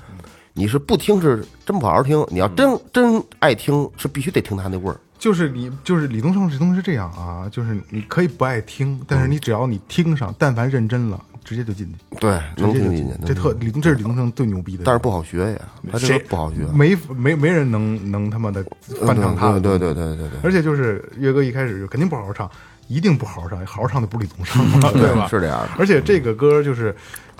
[0.53, 4.99] 你是不听是真不好好听，你要真真爱听是必须得听他那味儿。
[5.19, 16.57] 就是你就是李宗盛这东西是这样啊，就是你可以不爱听，但是你只要你听上，但凡认真了，直接就进去，对，能直接就听进去，这特这是李宗盛最牛逼的，但是不好学呀，他这谁不好学。
[16.73, 18.61] 没没没人能能他妈的
[19.05, 22.51] 翻唱他对对对对对对，而且就是岳哥一开始就肯定不好好唱，
[22.89, 25.29] 一定不好好唱，好好唱的不是李宗盛嘛， 对吧？
[25.29, 26.93] 是这样的而且这个歌就是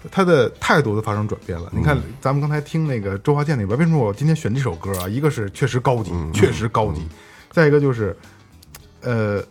[0.09, 1.69] 他的态度都发生转变了。
[1.75, 5.09] 你看，咱们刚才听那个周华健那边，为什么我今天选这首歌啊？
[5.09, 7.01] 一个是确实高级，确实高级；
[7.51, 8.15] 再一个就是，
[9.01, 9.43] 呃，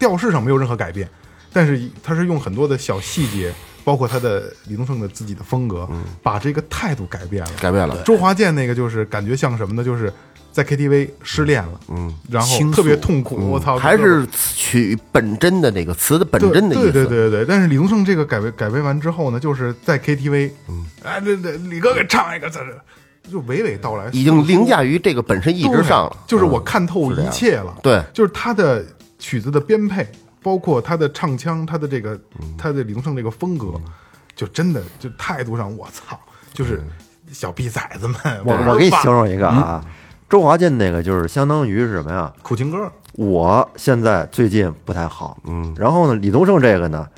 [0.00, 1.08] 调式上没有任何改变，
[1.52, 3.54] 但是他是用很多的小细节。
[3.84, 5.86] 包括他的李宗盛的自己的风格，
[6.22, 7.50] 把这个态度改变了。
[7.60, 8.02] 改变了。
[8.02, 9.84] 周华健那个就是感觉像什么呢？
[9.84, 10.12] 就是
[10.50, 13.36] 在 KTV 失恋了，嗯，然后特别痛苦。
[13.36, 16.92] 我操，还是取本真的那个词的本真的意思。
[16.92, 17.44] 对对对对对。
[17.44, 26.16] 但是李宗盛这个改编改编完之后呢，就是在 KTV，嗯，哎，这这李哥给唱一个，这这就娓娓道来，已经凌驾于这个本身意志上了。
[26.26, 27.76] 就是我看透一切了。
[27.82, 28.84] 对就是他的
[29.18, 30.06] 曲子的编配，
[30.44, 32.54] 包括他的唱腔，他的这个嗯。
[32.56, 33.72] 他的李宗盛这个风格，
[34.36, 36.18] 就真的就态度上，我操，
[36.52, 36.82] 就是
[37.32, 39.84] 小逼崽子们，我我给你形容一个啊，
[40.28, 42.32] 周华健那个就是相当于是什么呀？
[42.42, 47.08] 苦情歌，我现在最近不太好，嗯，然后呢，李宗盛这个呢，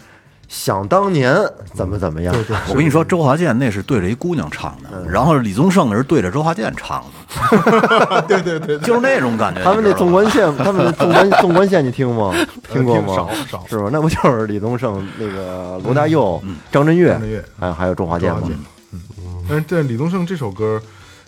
[0.49, 1.37] 想当年
[1.75, 9.63] 怎么怎么样，对对，我跟你说，周华健那是对着一姑娘唱的，然后李宗盛是对着周华健唱的， 对对对，就是那种感觉。
[9.65, 12.33] 他们那纵贯线，他们那纵贯 纵贯线你听吗？
[12.73, 13.15] 听过吗？
[13.15, 13.89] 少少是吧？
[13.93, 16.41] 那不就是李宗盛、那个罗大佑、
[16.71, 18.49] 张震岳张震岳，还有还有周华健吗周华？
[18.49, 18.59] 健
[19.49, 20.81] 但是这李宗盛这首歌，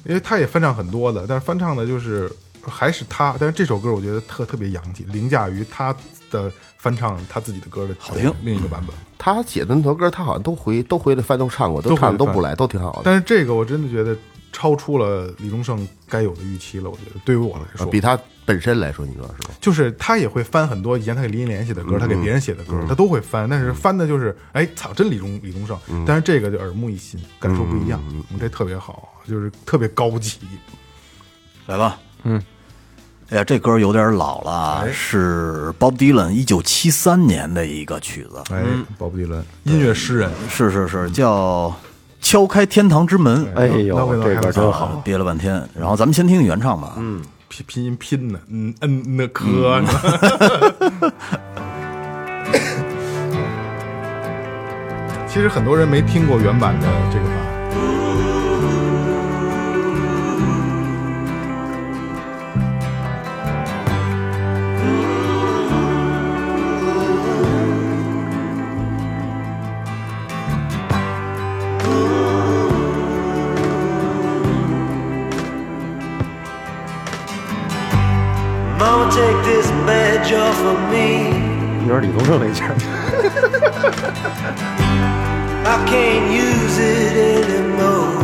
[0.04, 2.30] 因为他也翻唱很多的，但是翻唱的就是
[2.66, 5.94] 还是他，但是这首歌我觉得特特别洋气，凌驾于他
[6.30, 8.32] 的翻唱他自己的歌的好听。
[8.42, 8.96] 另一个版本。
[9.18, 13.02] 他写的那首歌，他好像都回都回来翻都唱过，都都唱的都不赖，都挺好的。
[13.04, 14.16] 但是这个我真的觉得
[14.52, 19.54] 超出了李宗盛该有的预期了，我觉得对于我来说，比他本身来说，你说是吧？
[19.60, 25.76] 就是他也会翻很多以前他给林忆莲写的歌，他给别人写的歌，他都会翻，但是翻的就是哎操，真李宗李宗盛，
[26.06, 28.00] 但是这个就耳目一新，感受不一样，
[28.30, 30.38] 嗯这特别好，就是特别高级。
[31.66, 31.98] 来吧，
[33.30, 38.62] 哎呀，这歌有点老了啊，是 Bob Dylan 一九七三年的一个曲子，哎
[38.98, 41.68] ，，Bob Dylan，音乐诗人，是是是，叫
[42.22, 43.44] 《敲开天堂之门》。
[43.54, 44.86] 哎呦，这歌真好。
[44.86, 45.62] 啊，憋了半天。
[45.78, 46.94] 然后咱们先听听原唱吧。
[46.96, 49.82] 嗯，拼拼音拼的，嗯嗯那科。
[55.28, 57.47] 其实很多人没听过原版的这个版。
[80.27, 81.07] badge off of me.
[81.87, 82.69] 有点李宗盛那劲儿。
[85.65, 88.19] I can't use it anymore.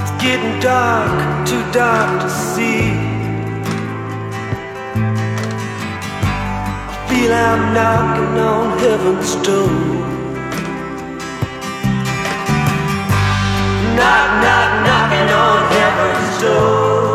[0.00, 1.12] It's getting dark,
[1.48, 2.82] too dark to see.
[6.90, 9.72] I feel I'm knocking on heaven's door.
[13.96, 17.07] Knock, knock, knocking on heaven's door.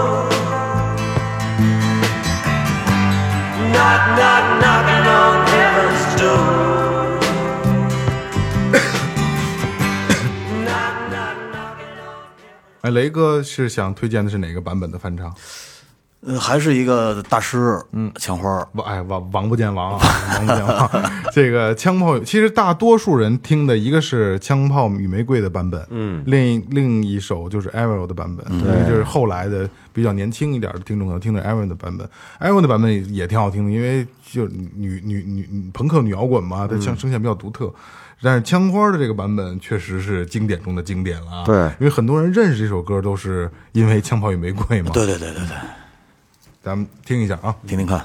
[12.85, 15.35] 哎，雷哥是想推荐的是哪个版本的翻唱？
[16.21, 18.69] 呃，还是一个大师，嗯，枪花儿。
[18.73, 20.91] 王哎王王不见王啊，王不见王。
[21.33, 32.07] 这个枪炮，其实大多数人听的一个是《枪炮与玫瑰》的版本，嗯，另一另一首就是 Avril 的版本，因为就是后来的比较年轻一点的听众可能听的 Avril 的版本
[32.39, 37.73] ，Avril 的版本也挺好听的，因为就女女女女朋克女摇滚嘛，她声声线比较独特。
[38.25, 41.45] 但是枪花的这个版本确实是经典中的经典了啊！
[41.45, 44.91] 对因为很多人认识这首歌都是因为《枪炮与玫瑰》嘛。
[44.95, 45.57] 对对对对对，
[46.63, 47.55] 咱们听一下啊。
[47.67, 48.03] 听听看。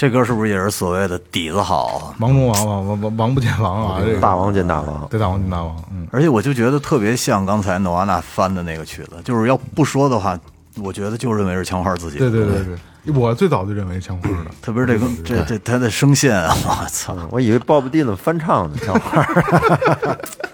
[0.00, 2.14] 这歌是不是也是所谓的底子好？
[2.20, 10.40] 王中王王王王王不见王啊，这个大王见大王，对大王见大王，嗯，而且我就觉得特别像刚才诺瓦娜翻的那个曲子，就是要不说的话，
[10.82, 12.16] 我觉得就认为是枪花自己。
[12.16, 12.64] 对对对
[13.04, 17.14] 对，我最早就认为是枪花的，特别是这个这这他的声线啊，我操！
[17.30, 19.22] 我以为鲍勃迪伦翻唱的 枪花。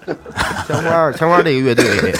[0.66, 2.12] 枪花，枪花这个乐队，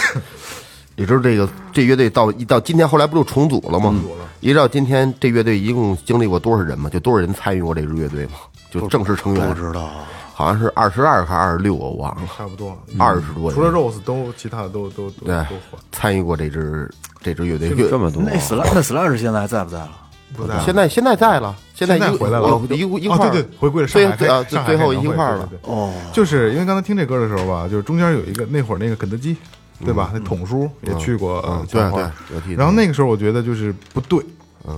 [0.99, 3.93] 你知道这个这乐队到一到今天，后来不就重组了吗？
[4.39, 6.89] 你知道今天这乐队一共经历过多少人吗？
[6.89, 8.31] 就多少人参与过这支乐队吗？
[8.71, 9.47] 就正式成员？
[9.47, 9.91] 不知道，
[10.33, 12.75] 好像是二十二还是二十六，我忘了，差不多。
[12.97, 13.53] 二十多人。
[13.53, 15.45] 除了 Rose 都其他的都都都对。
[15.91, 16.89] 参与过这支
[17.21, 18.23] 这支乐队，这么多。
[18.23, 19.91] 那 Slash 那 Slash 现在还在不在了？
[20.35, 20.63] 不在了。
[20.65, 22.47] 现在现在在了，现在现在一回来了。
[22.69, 23.29] 有一一块儿。
[23.29, 25.47] 哦对对回归了上海对对啊，开上海最后开一块儿了。
[25.61, 29.37] 哦，就是因为刚才听这歌的时候吧，就是中间有一个那会儿那个肯德基，
[29.83, 30.11] 对吧？
[30.13, 34.19] 那桶叔也去过对对然后那个时候我觉得就是不对，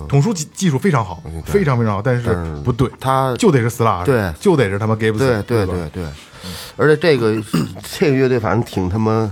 [0.08, 4.32] 桶叔技技术非常好，非常非常好，但是不对，他就得是 Slash，对。
[4.40, 6.06] 就得是他妈 Gibson，对对对对，
[6.76, 7.42] 而且这个
[7.98, 9.32] 这个乐队反正挺他妈，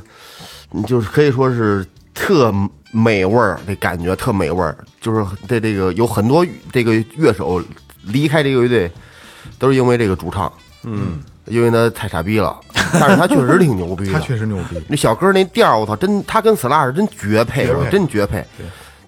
[0.85, 2.53] 就是可以说是特
[2.91, 4.77] 美味儿，这感觉特美味儿。
[4.99, 7.61] 就是这这个有很多这个乐手
[8.03, 8.91] 离开这个乐队，
[9.59, 10.51] 都是因为这个主唱，
[10.83, 12.57] 嗯，因为他太傻逼了，
[12.93, 14.81] 但是他确实挺牛逼的， 他确实牛逼。
[14.87, 18.45] 那小哥那调，我操，真他跟 Slash 真绝配，绝配我真绝配。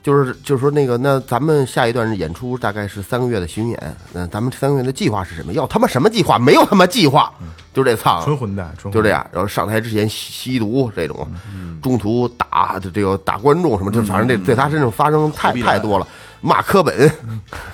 [0.01, 5.51] 就是就是说那个，那咱们下一段演出大概是三个月的巡演，那咱们三个月的计划是什么？
[5.51, 6.39] 要他妈什么计划？
[6.39, 7.31] 没有他妈计划，
[7.73, 9.23] 就这操，纯混蛋，纯就这样。
[9.29, 11.27] 然后上台之前吸吸毒这种，
[11.81, 16.07] 中途打这个打观众什么，就反正这在他身上发生太太多了，
[16.41, 17.11] 骂科本，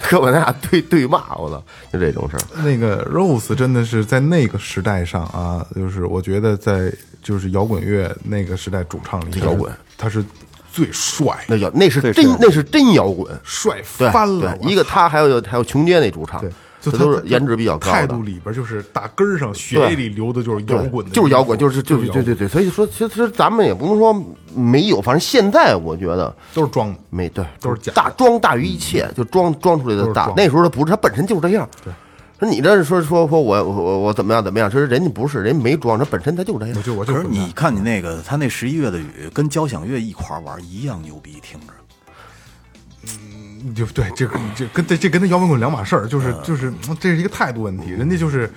[0.02, 1.64] 科本他俩对对骂，我操，
[1.94, 2.64] 就这种事儿。
[2.64, 6.92] 那个 Rose 真的是在那个时代上啊，就是我觉得在
[7.22, 10.24] 就是摇滚乐那个时代主唱里，摇滚他是
[10.72, 14.58] 最帅，那叫那是真那是真摇滚，帅翻了。
[14.58, 16.50] 对，一个他还有还有琼街那主唱，对，
[16.86, 24.14] 就这他都是颜值比较高的态度里边就是打根儿上血液里流的就是摇滚的，就是摇滚，就是就是对对对，所以说其实咱们也不能说
[24.54, 30.32] 没有，反正现在我觉得都是装的，没对，都是假大装大于一切，就装装出来的大。
[30.38, 31.68] 那时候他不是，他本身就是这样。
[31.84, 31.92] 对，
[32.40, 36.76] 说你这说说说我我我我怎么样怎么样，其实人家不是，人家没装，他本身他就是这样。
[36.78, 41.68] 我就我就可是你看你那个他那十一月的雨跟交响乐一块儿玩一样牛逼，听着。
[43.74, 48.52] 就对，这个这跟这这跟他摇滚滚两码事儿，就是就是这是一个态度问题，人家就是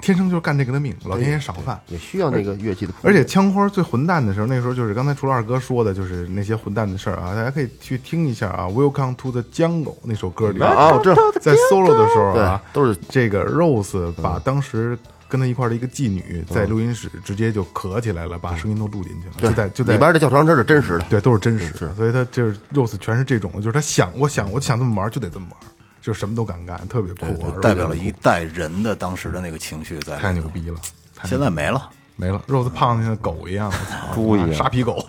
[0.00, 1.80] 天生就是干这个的命，老天爷赏饭。
[1.88, 14.98] 也需要那个乐器的，而且枪花最混蛋的时候，那时候就是刚才除了二哥说的，就是那些混蛋的事儿啊，大家可以去听一下啊，《Welcome to the Jungle》那首歌里啊我知道在 solo 的时候啊，都是这个 Rose 把当时
[15.28, 21.04] 跟他一块儿的一个妓女在录音室直接就咳起来了，把声音都录进去了，就在就在里边的教堂这是真实的。
[21.10, 25.60] 对，都是真实的，所以他就是 Rose 全是这种，就是他想，我想，我想这么玩就得这么玩，
[26.00, 30.18] 就什么都敢干，特别酷啊，代表了一代人的当时的那个情绪在。
[30.18, 30.78] 太牛逼了，
[31.16, 31.90] 太现在没了。
[32.16, 33.72] 没了，Rose 胖的像狗一样，
[34.14, 34.54] 猪一样。
[34.54, 35.00] 沙皮狗，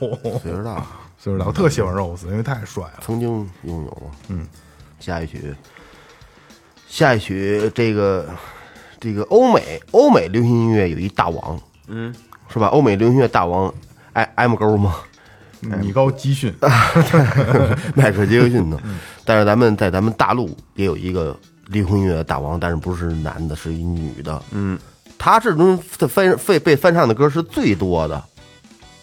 [0.41, 0.83] 岁数大，
[1.19, 3.03] 岁数大，我特喜欢 Rose，因为太帅了。
[3.05, 3.29] 曾经
[3.61, 4.11] 拥有过。
[4.29, 4.47] 嗯，
[4.99, 5.53] 下一曲，
[6.87, 8.27] 下一曲，这个
[8.99, 12.13] 这个欧美欧美流行音乐有一大王，嗯，
[12.49, 12.67] 是吧？
[12.67, 13.73] 欧美流行音乐大王，
[14.13, 14.95] 艾 M 勾吗？
[15.81, 16.53] 米高基逊，
[17.95, 18.79] 迈克尔杰克逊呢。
[19.23, 21.35] 但是咱们在咱们大陆也有一个
[21.67, 24.39] 流行音乐大王，但是不是男的，是一女的。
[24.51, 24.77] 嗯，
[25.17, 25.75] 他这种
[26.07, 28.23] 翻被被翻唱的歌是最多的，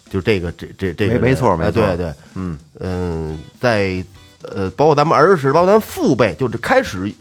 [0.09, 4.01] 就这个这这这个没没错没错哎对对，嗯嗯，在
[4.43, 7.11] 呃，包括咱们儿时，包括咱们父辈，就是开始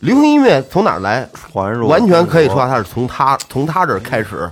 [0.00, 1.28] 流行音乐从哪儿来？
[1.34, 4.48] 传入完全可以说他是从他从他这儿开始，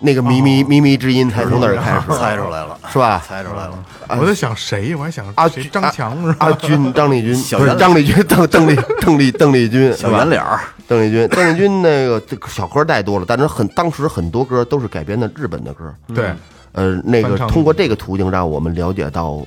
[0.00, 3.22] 那个靡靡靡靡之音才从那儿开始，猜出来了，是吧？
[3.26, 3.84] 猜出来了。
[4.20, 5.64] 我在想谁，我还想阿谁？
[5.64, 6.46] 张强是吧？
[6.46, 16.32] 阿军、张丽君，不是小张丽君， 邓邓丽邓丽邓丽君，小圆脸儿，邓丽君， 邓丽君那个这个小歌太多了，但是很当时很多歌都是改编的日本的歌，对，
[16.72, 19.40] 呃，那个通过这个途径让我们了解到，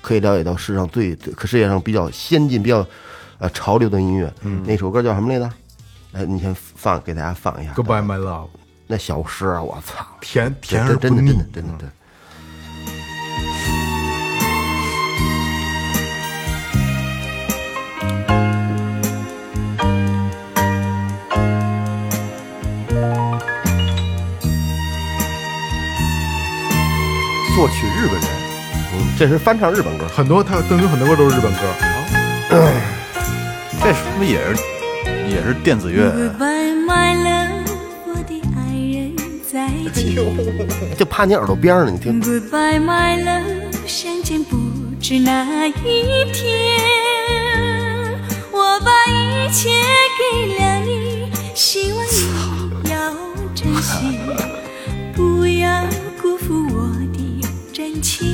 [0.00, 2.84] 可以了解到世上最可世界上比较先进、比较
[3.38, 4.32] 呃潮流的音乐。
[4.42, 5.50] 嗯那首歌叫什么来着？
[6.12, 7.72] 哎，你先放给大家放一下。
[7.74, 8.48] Goodbye my love，
[8.86, 11.88] 那小诗啊，我操，甜甜而真不腻真的真的，真的对。
[27.54, 28.30] 作曲日本人，
[28.94, 31.60] 嗯，这是翻唱日本歌，很多他邓军很多歌都是日本歌，
[33.80, 34.62] 这是不是也是
[35.28, 37.70] 也是电子乐？Goodbye, my love，
[38.06, 39.16] 我的爱人
[39.50, 40.16] 再见。
[40.96, 42.20] 就趴你耳朵边上，你听。
[42.20, 44.56] Goodbye, my love，相见不
[45.00, 46.80] 知哪一天。
[48.52, 49.70] 我把一切
[50.18, 52.04] 给了你，希望
[52.82, 53.14] 你要
[53.54, 54.18] 珍惜，
[55.14, 55.84] 不要
[56.20, 57.40] 辜负我的
[57.72, 58.26] 真情。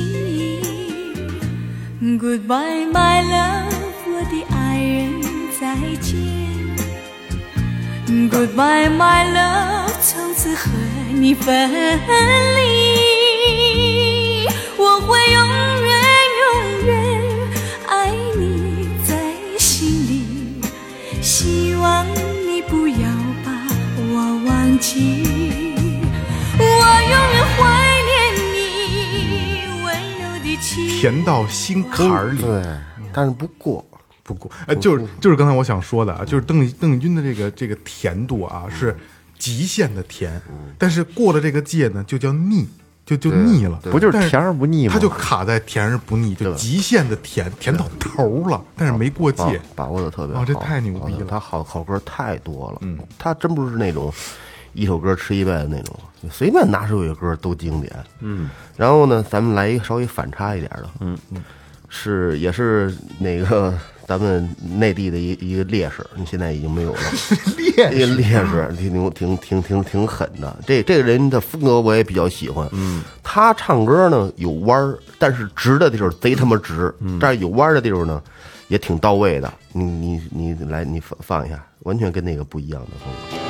[2.01, 3.65] Goodbye, my love，
[4.07, 5.21] 我的爱人
[5.65, 6.13] 再见。
[8.29, 10.69] Goodbye, my love，从此和
[11.11, 11.71] 你分
[12.55, 12.57] 离。
[14.77, 15.47] 我会永
[15.81, 15.89] 远
[16.43, 16.45] 永
[16.85, 16.93] 远
[17.87, 19.17] 爱你在
[19.57, 20.13] 心里，
[21.23, 22.05] 希望
[22.47, 23.09] 你不要
[23.43, 23.49] 把
[23.97, 24.13] 我
[24.45, 25.73] 忘记。
[26.59, 27.59] 我永远怀
[28.05, 28.13] 念
[28.53, 28.55] 你
[29.83, 29.85] 温
[30.21, 30.87] 柔的情。
[30.99, 32.39] 甜到心坎儿里。
[32.39, 32.63] 对，
[33.11, 33.83] 但是不过，
[34.27, 38.95] 不过，哎，就是就是刚才我想说的啊，就是邓丽邓丽君的这个这个甜度啊是
[39.37, 40.41] 极限的甜，
[40.79, 42.67] 但是过了这个界呢就叫腻，
[43.05, 44.93] 就就腻了，不就是甜而不腻吗？
[44.93, 49.61] 它就卡在甜而不腻，就极限的甜，甜到头了，但是没过界。
[49.75, 51.25] 把握的特别好，哦这太牛逼了。
[51.29, 54.11] 他好好歌太多了，嗯，他真不是那种
[54.73, 55.95] 一首歌吃一辈子那种，
[56.31, 58.49] 随便拿首一歌都经典，嗯。
[58.75, 61.43] 然后呢，咱们来一个稍微反差一点的，嗯嗯，
[61.89, 64.47] 是也是那个咱们
[64.77, 66.99] 内地的一一个烈士，你现在已经没有了，
[67.57, 70.55] 烈一个烈士，挺牛，挺挺挺挺狠的。
[70.65, 78.21] 这这个人的风格我也比较喜欢，嗯，他唱歌呢有弯儿，但是直的地方贼他妈直，但是有弯的地方呢
[78.67, 79.51] 也挺到位的。
[79.73, 83.44] 你你你来，你放放一下，完全跟那个不一样的风格。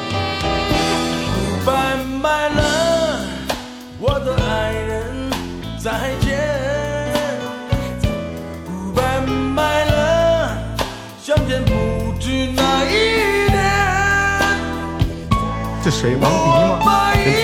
[15.95, 16.15] 水？
[16.17, 16.79] 王迪吗？
[16.85, 17.41] 把一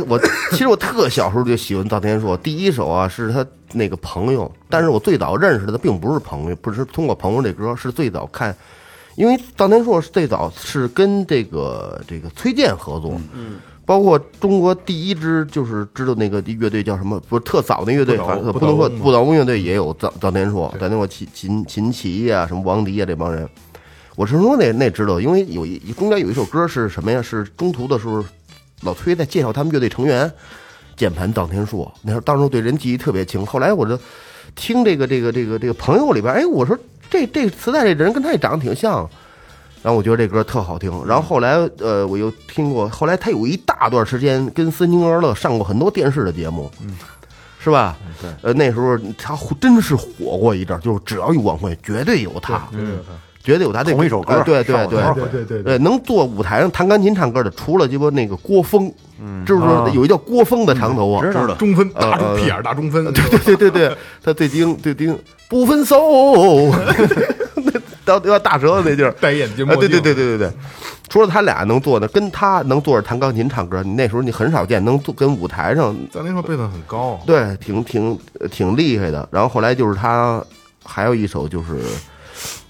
[0.00, 0.20] 我我
[0.50, 8.54] 其实我特小时候就喜欢赵天硕，第一首啊是他那个朋友，但是我最早认识的并不是朋友，不是通过朋友这歌，是最早看，
[9.16, 23.48] 因为赵天硕是最早是跟这个这个崔健合作，嗯，包括中国第一支就是知道那个乐队叫什么，不是特早那乐队，反正不不能说不倒翁乐队也有赵赵天朔，臧天朔秦秦秦琪呀、什么王迪呀、这帮人。
[24.16, 27.20] 我是说那那知道，因为有一中间有一首歌是什么呀？
[27.20, 28.24] 是中途的时候，
[28.82, 30.30] 老崔在介绍他们乐队成员，
[30.96, 31.92] 键盘当天朔。
[32.02, 33.44] 那时候当时对人记忆特别清。
[33.44, 33.98] 后来我就
[34.54, 36.78] 听这个这个这个这个朋友里边，哎，我说
[37.10, 39.08] 这这磁带这人跟他也长得挺像。
[39.82, 40.90] 然后我觉得这歌特好听。
[41.06, 46.96] 然后后来呃，我又听过，后来他有一大段时间跟森金尔乐上过很多电视的节目，嗯，
[47.60, 47.96] 是吧？
[48.20, 48.30] 对。
[48.42, 52.66] 呃，那时候他真是火过一阵儿，就是只要有晚会，绝对有他。
[52.72, 52.98] 嗯，
[53.46, 58.92] 绝对有他这同一首歌呃对对对对对对对，能坐舞台上弹钢琴唱歌的，除了鸡巴那个郭峰，
[59.46, 59.92] 知不知道啊。
[59.94, 61.24] 有一叫郭峰的长头发？
[61.24, 65.16] 知道中分大屁眼儿大中分，对对对对，他最丁最丁
[65.48, 65.96] 不分手，
[67.54, 67.72] 那
[68.04, 70.52] 到要大舌头那劲儿，戴眼镜啊，对对对对对对，
[71.08, 79.28] 除了他俩能坐的，跟他能坐着弹钢琴唱歌，你那时候你很少见能坐跟舞台上，咱那时候辈分很高，对，挺挺呃挺厉害的。
[79.30, 80.42] 然后后来就是他
[80.84, 81.78] 还有一首就是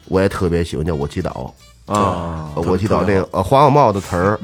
[0.09, 1.31] 我也特别喜欢，叫《我祈祷》
[1.87, 4.39] 啊呃我祈祷这个呃黄小茂的词儿，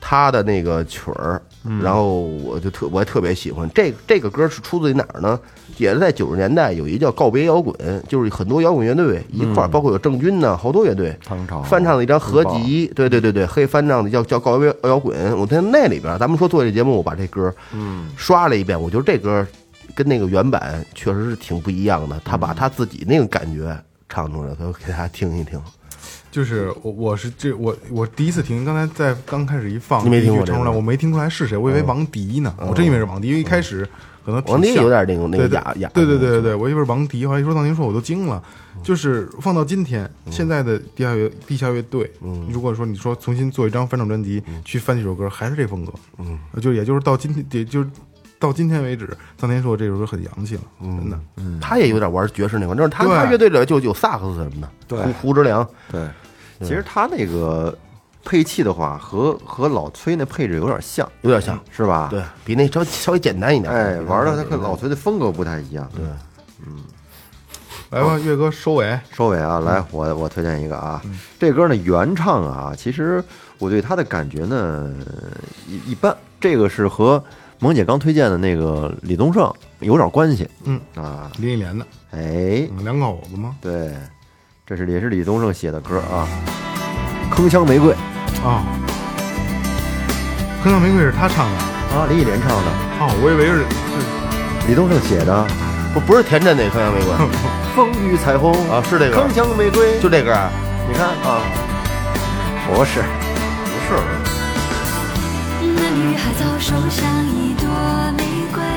[0.00, 1.40] 他的那个曲儿，
[1.82, 3.68] 然后我就特我也特别喜欢。
[3.74, 5.38] 这这个歌是出自于哪儿呢？
[5.78, 7.74] 也是在九十年代有一叫告别摇滚，
[8.06, 11.96] 就是很多摇滚乐队一块儿，包括有郑钧呢，好多乐队翻唱。
[11.96, 15.16] 的一张合集，对对对对，黑翻唱的叫叫告别摇滚。
[15.36, 18.08] 我在那里边，咱们说做这节目，我把这歌嗯。
[18.16, 19.44] 刷了一遍，我觉得这歌
[19.96, 23.76] 跟那个原版确实是挺不一样的，他把他自己那个感觉
[24.08, 25.60] 唱出来，都给大家听一听。
[26.30, 33.88] 就是我我是这我我第一次听，刚才在刚开始一放，你没听出来，我没听出来是谁，我以为王迪呢，我真以为是王迪，因为一开始
[34.24, 34.42] 可能
[34.74, 38.42] 有点那种那个对对哑哑对对对对对，我以为是王迪，后来一说到您说我都惊了。
[38.82, 42.10] 就是放到今天，现在的地下乐地下乐队，
[42.50, 47.88] 如果说你说重新做一张翻唱专辑，去翻这首歌，还是这风格，嗯，就也就是到今天，也就是
[48.44, 49.08] 到今天为止，
[49.40, 51.18] 臧天朔这首歌很洋气了，真的，
[51.60, 56.06] 他也有点玩爵士那块儿，就是他他乐队里就有萨克斯什么的，对胡胡之良，对，
[56.60, 57.74] 其实他那个
[58.22, 62.08] 配器的话，和和老崔那配置有点像，有点像，是吧？
[62.10, 63.72] 对比那稍稍微简单一点。
[63.72, 65.88] 哎，玩的他跟老崔的风格不太一样。
[65.94, 66.04] 对，
[66.66, 66.84] 嗯。
[67.90, 71.00] 来吧，岳哥收尾，收尾啊，来，我我推荐一个啊，
[71.38, 73.22] 这歌呢原唱啊，其实
[73.58, 74.92] 我对他的感觉呢
[75.68, 77.22] 一一般，这个是和
[77.58, 83.56] 萌姐刚推荐的那个李宗盛有点关系，嗯啊，林忆莲的，哎，嗯两口子吗？
[83.60, 83.94] 对，
[84.66, 86.28] 这是也是李宗盛写的歌啊，
[87.34, 87.92] 《铿锵玫瑰》
[88.46, 88.62] 啊，
[90.64, 91.58] 铿锵玫瑰是他唱的，
[91.96, 93.64] 啊，林忆莲唱的，哦，我以为是是。
[94.68, 95.46] 李宗盛写的，
[95.94, 97.12] 不不是田震那《铿锵玫瑰》
[97.76, 98.52] 风雨彩虹。
[98.70, 100.50] 啊，是这个铿锵玫瑰，就这歌啊，
[100.88, 101.40] 你看啊，
[102.66, 104.23] 不是，女
[106.16, 107.66] 孩早熟像一朵
[108.16, 108.73] 玫瑰，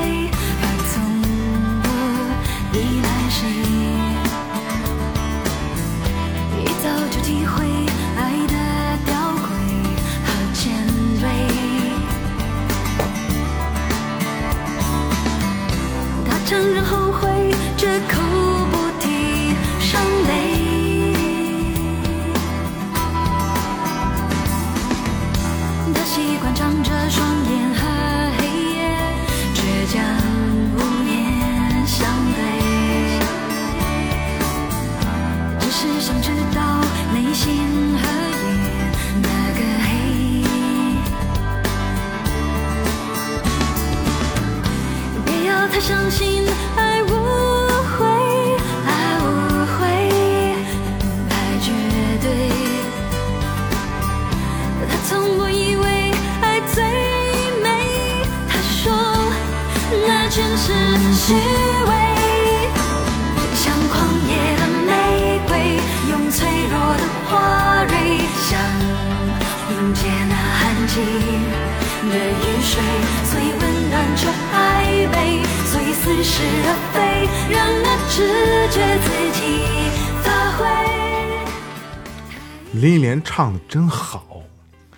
[83.38, 84.42] 唱的真好，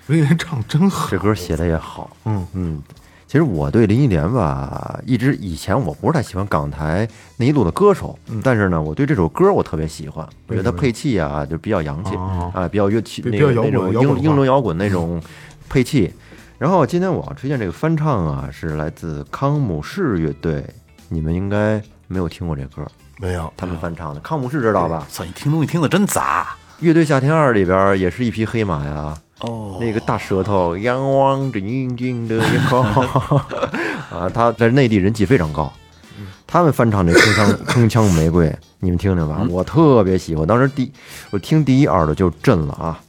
[0.07, 2.83] 林忆莲唱的真好，这歌写的也好，嗯嗯。
[3.27, 15.23] 其实我对林忆莲吧，一直以前我不是太喜欢港台那一路的歌手，但是呢，我对这首歌我特别喜欢，我觉得它配器啊就比较洋气哦啊，比较乐器那个那种英英伦摇滚那种
[15.69, 16.11] 配器。
[16.57, 20.65] 然后今天我要推荐这个翻唱啊，是来自康姆士乐队，
[21.11, 21.79] 你们应该
[22.09, 24.21] 没有听过这歌，没有，他们翻唱的。
[24.21, 25.07] 康姆士知道吧？
[25.11, 26.57] 操，你听东西听的真杂。
[26.81, 29.15] 乐队夏天二里边也是一匹黑马呀。
[29.41, 32.83] 哦，那个大舌头，仰望着宁静的夜空
[34.11, 35.73] 啊，他在内地人气非常高。
[36.47, 37.57] 他们翻唱这铿锵
[37.89, 40.47] 铿锵玫瑰，你们听听吧，我特别喜欢。
[40.47, 40.93] 当时第
[41.31, 43.01] 我听第一耳朵就震了啊！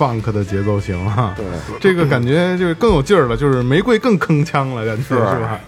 [0.00, 1.44] Funk 的节奏型啊，对，
[1.78, 5.60] 这个感觉就是更有劲儿了，就是玫瑰更铿锵了，感觉是吧？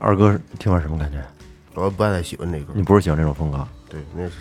[0.00, 1.18] 二哥听完什么感觉？
[1.74, 2.72] 我不太喜欢这歌。
[2.74, 3.64] 你不是喜欢这种风格？
[3.88, 4.32] 对，那是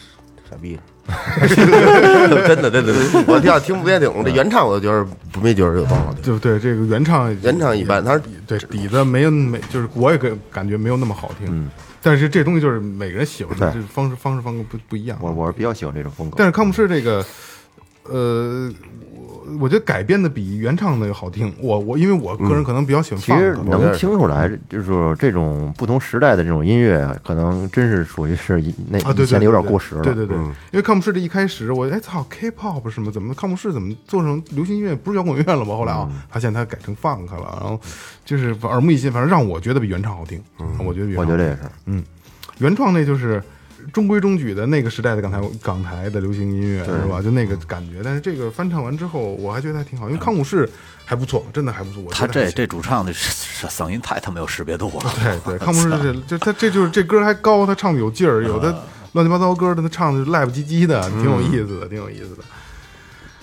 [0.49, 0.79] 傻逼。
[1.47, 2.93] 真的，真的，
[3.27, 6.37] 我要听不太懂这原唱，我觉得不没觉得有多好听。
[6.37, 11.47] 对对，这个原唱原唱一般，他对底子没有没，就是我也感感觉没有那么好听。
[11.49, 11.69] 嗯，
[12.01, 15.17] 但是这东西就是每个人喜欢的对这方式方式方格不不一样。
[15.21, 16.35] 我我是比较喜欢这种风格。
[16.37, 17.25] 但是康姆士这个，
[18.09, 18.71] 呃，
[19.13, 21.53] 我我觉得改编的比原唱的好听。
[21.59, 30.01] 我我因为我个人可能比较喜欢放其实能听出来，就是这种不同时代的这种音乐，可能真是属于是以那啊，对对，以前的有点过时了。
[30.01, 35.75] 对对对，嗯因为康姆士这一开始，我哎操，K-pop 什么怎么康姆士怎么做成流行音乐不是摇滚乐了吗？
[35.77, 37.79] 后来啊，发现它改成 funk 了，然后
[38.25, 40.41] 就是耳目一新，反正让我觉得比原唱好听。
[40.59, 42.03] 嗯，我觉得比原唱我觉得也是。
[42.59, 43.41] 原创那就是
[43.93, 47.21] 中规中矩的那个时代的港台港台的流行音乐是吧？
[47.21, 48.01] 就那个感觉。
[48.03, 50.69] 但是这个翻唱完之后，我还觉得还挺好，因为康姆士
[51.05, 52.03] 还不错，真的还不错。
[52.05, 55.11] 我觉他这这主唱的声声音太他妈有识别度了。
[55.23, 58.83] 对对，康姆士这就他这就是这歌还高，他唱的有劲儿，有的
[59.13, 62.43] 乱七八糟歌的他唱的赖不唧唧的，挺有意思的，挺有意思的。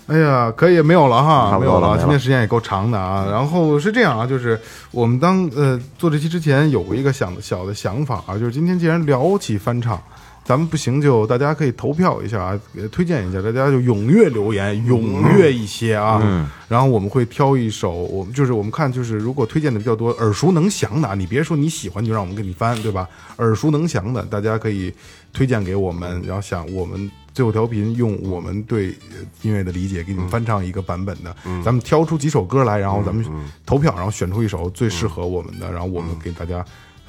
[0.06, 3.26] 哎呀，可以没有了哈，没有了今天时间也够长的啊。
[3.30, 4.60] 然后是这样啊，就是
[4.90, 9.98] 我们当呃做这期之前有过一个想小的想法啊，就是今天既然聊起翻唱，
[10.44, 16.20] 咱们不行就大家可以投票一下啊，呃推荐一下，大家就踊跃留言，踊跃一些啊。
[16.22, 16.48] 嗯。
[16.68, 23.08] 然后我们会挑一首，我们就是我们看就是如果推荐的比较多，耳熟能详的啊，你别说你喜欢就让我们给你翻，对吧？
[23.38, 24.92] 耳熟能详的，大家可以
[25.32, 31.34] 推荐给我们，然后想我们最后调频用我们对呃音乐的理解给你们翻唱一个版本的，
[31.64, 33.24] 咱们挑出几首歌来，然后咱们
[33.64, 36.64] 投票，然后选出一首最适合我们的，然后我们给大家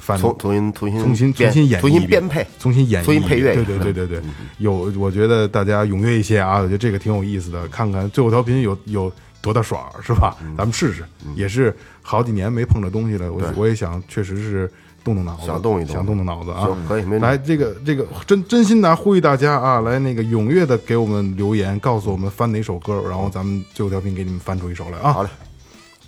[0.05, 4.21] 翻重重新重新重新重新演绎重新编配重新演绎，重新配乐对对对对对，
[4.59, 9.11] 有我觉得大家踊跃一些啊，我觉得这个挺有意思的，看看最后调频有有
[9.41, 10.37] 多大爽是吧？
[10.43, 10.53] 嗯。
[10.55, 11.03] 咱们试试，
[11.35, 14.71] 也是好几年没碰这东西了，我我也想确实是
[15.03, 15.95] 动动脑子，想动一动。
[15.95, 25.13] 想动动脑子啊，可以没来，这个这个真真心的呼吁大家啊，来那个踊跃的给我们留言，告诉我们翻哪首歌，然后咱们最后调频给你们翻出一首来啊。
[25.13, 25.29] 好嘞，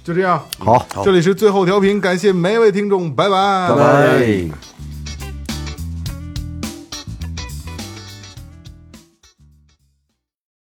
[0.08, 4.87] 就这样，好，这里是最后调频，感谢每一位听众，拜拜，拜拜。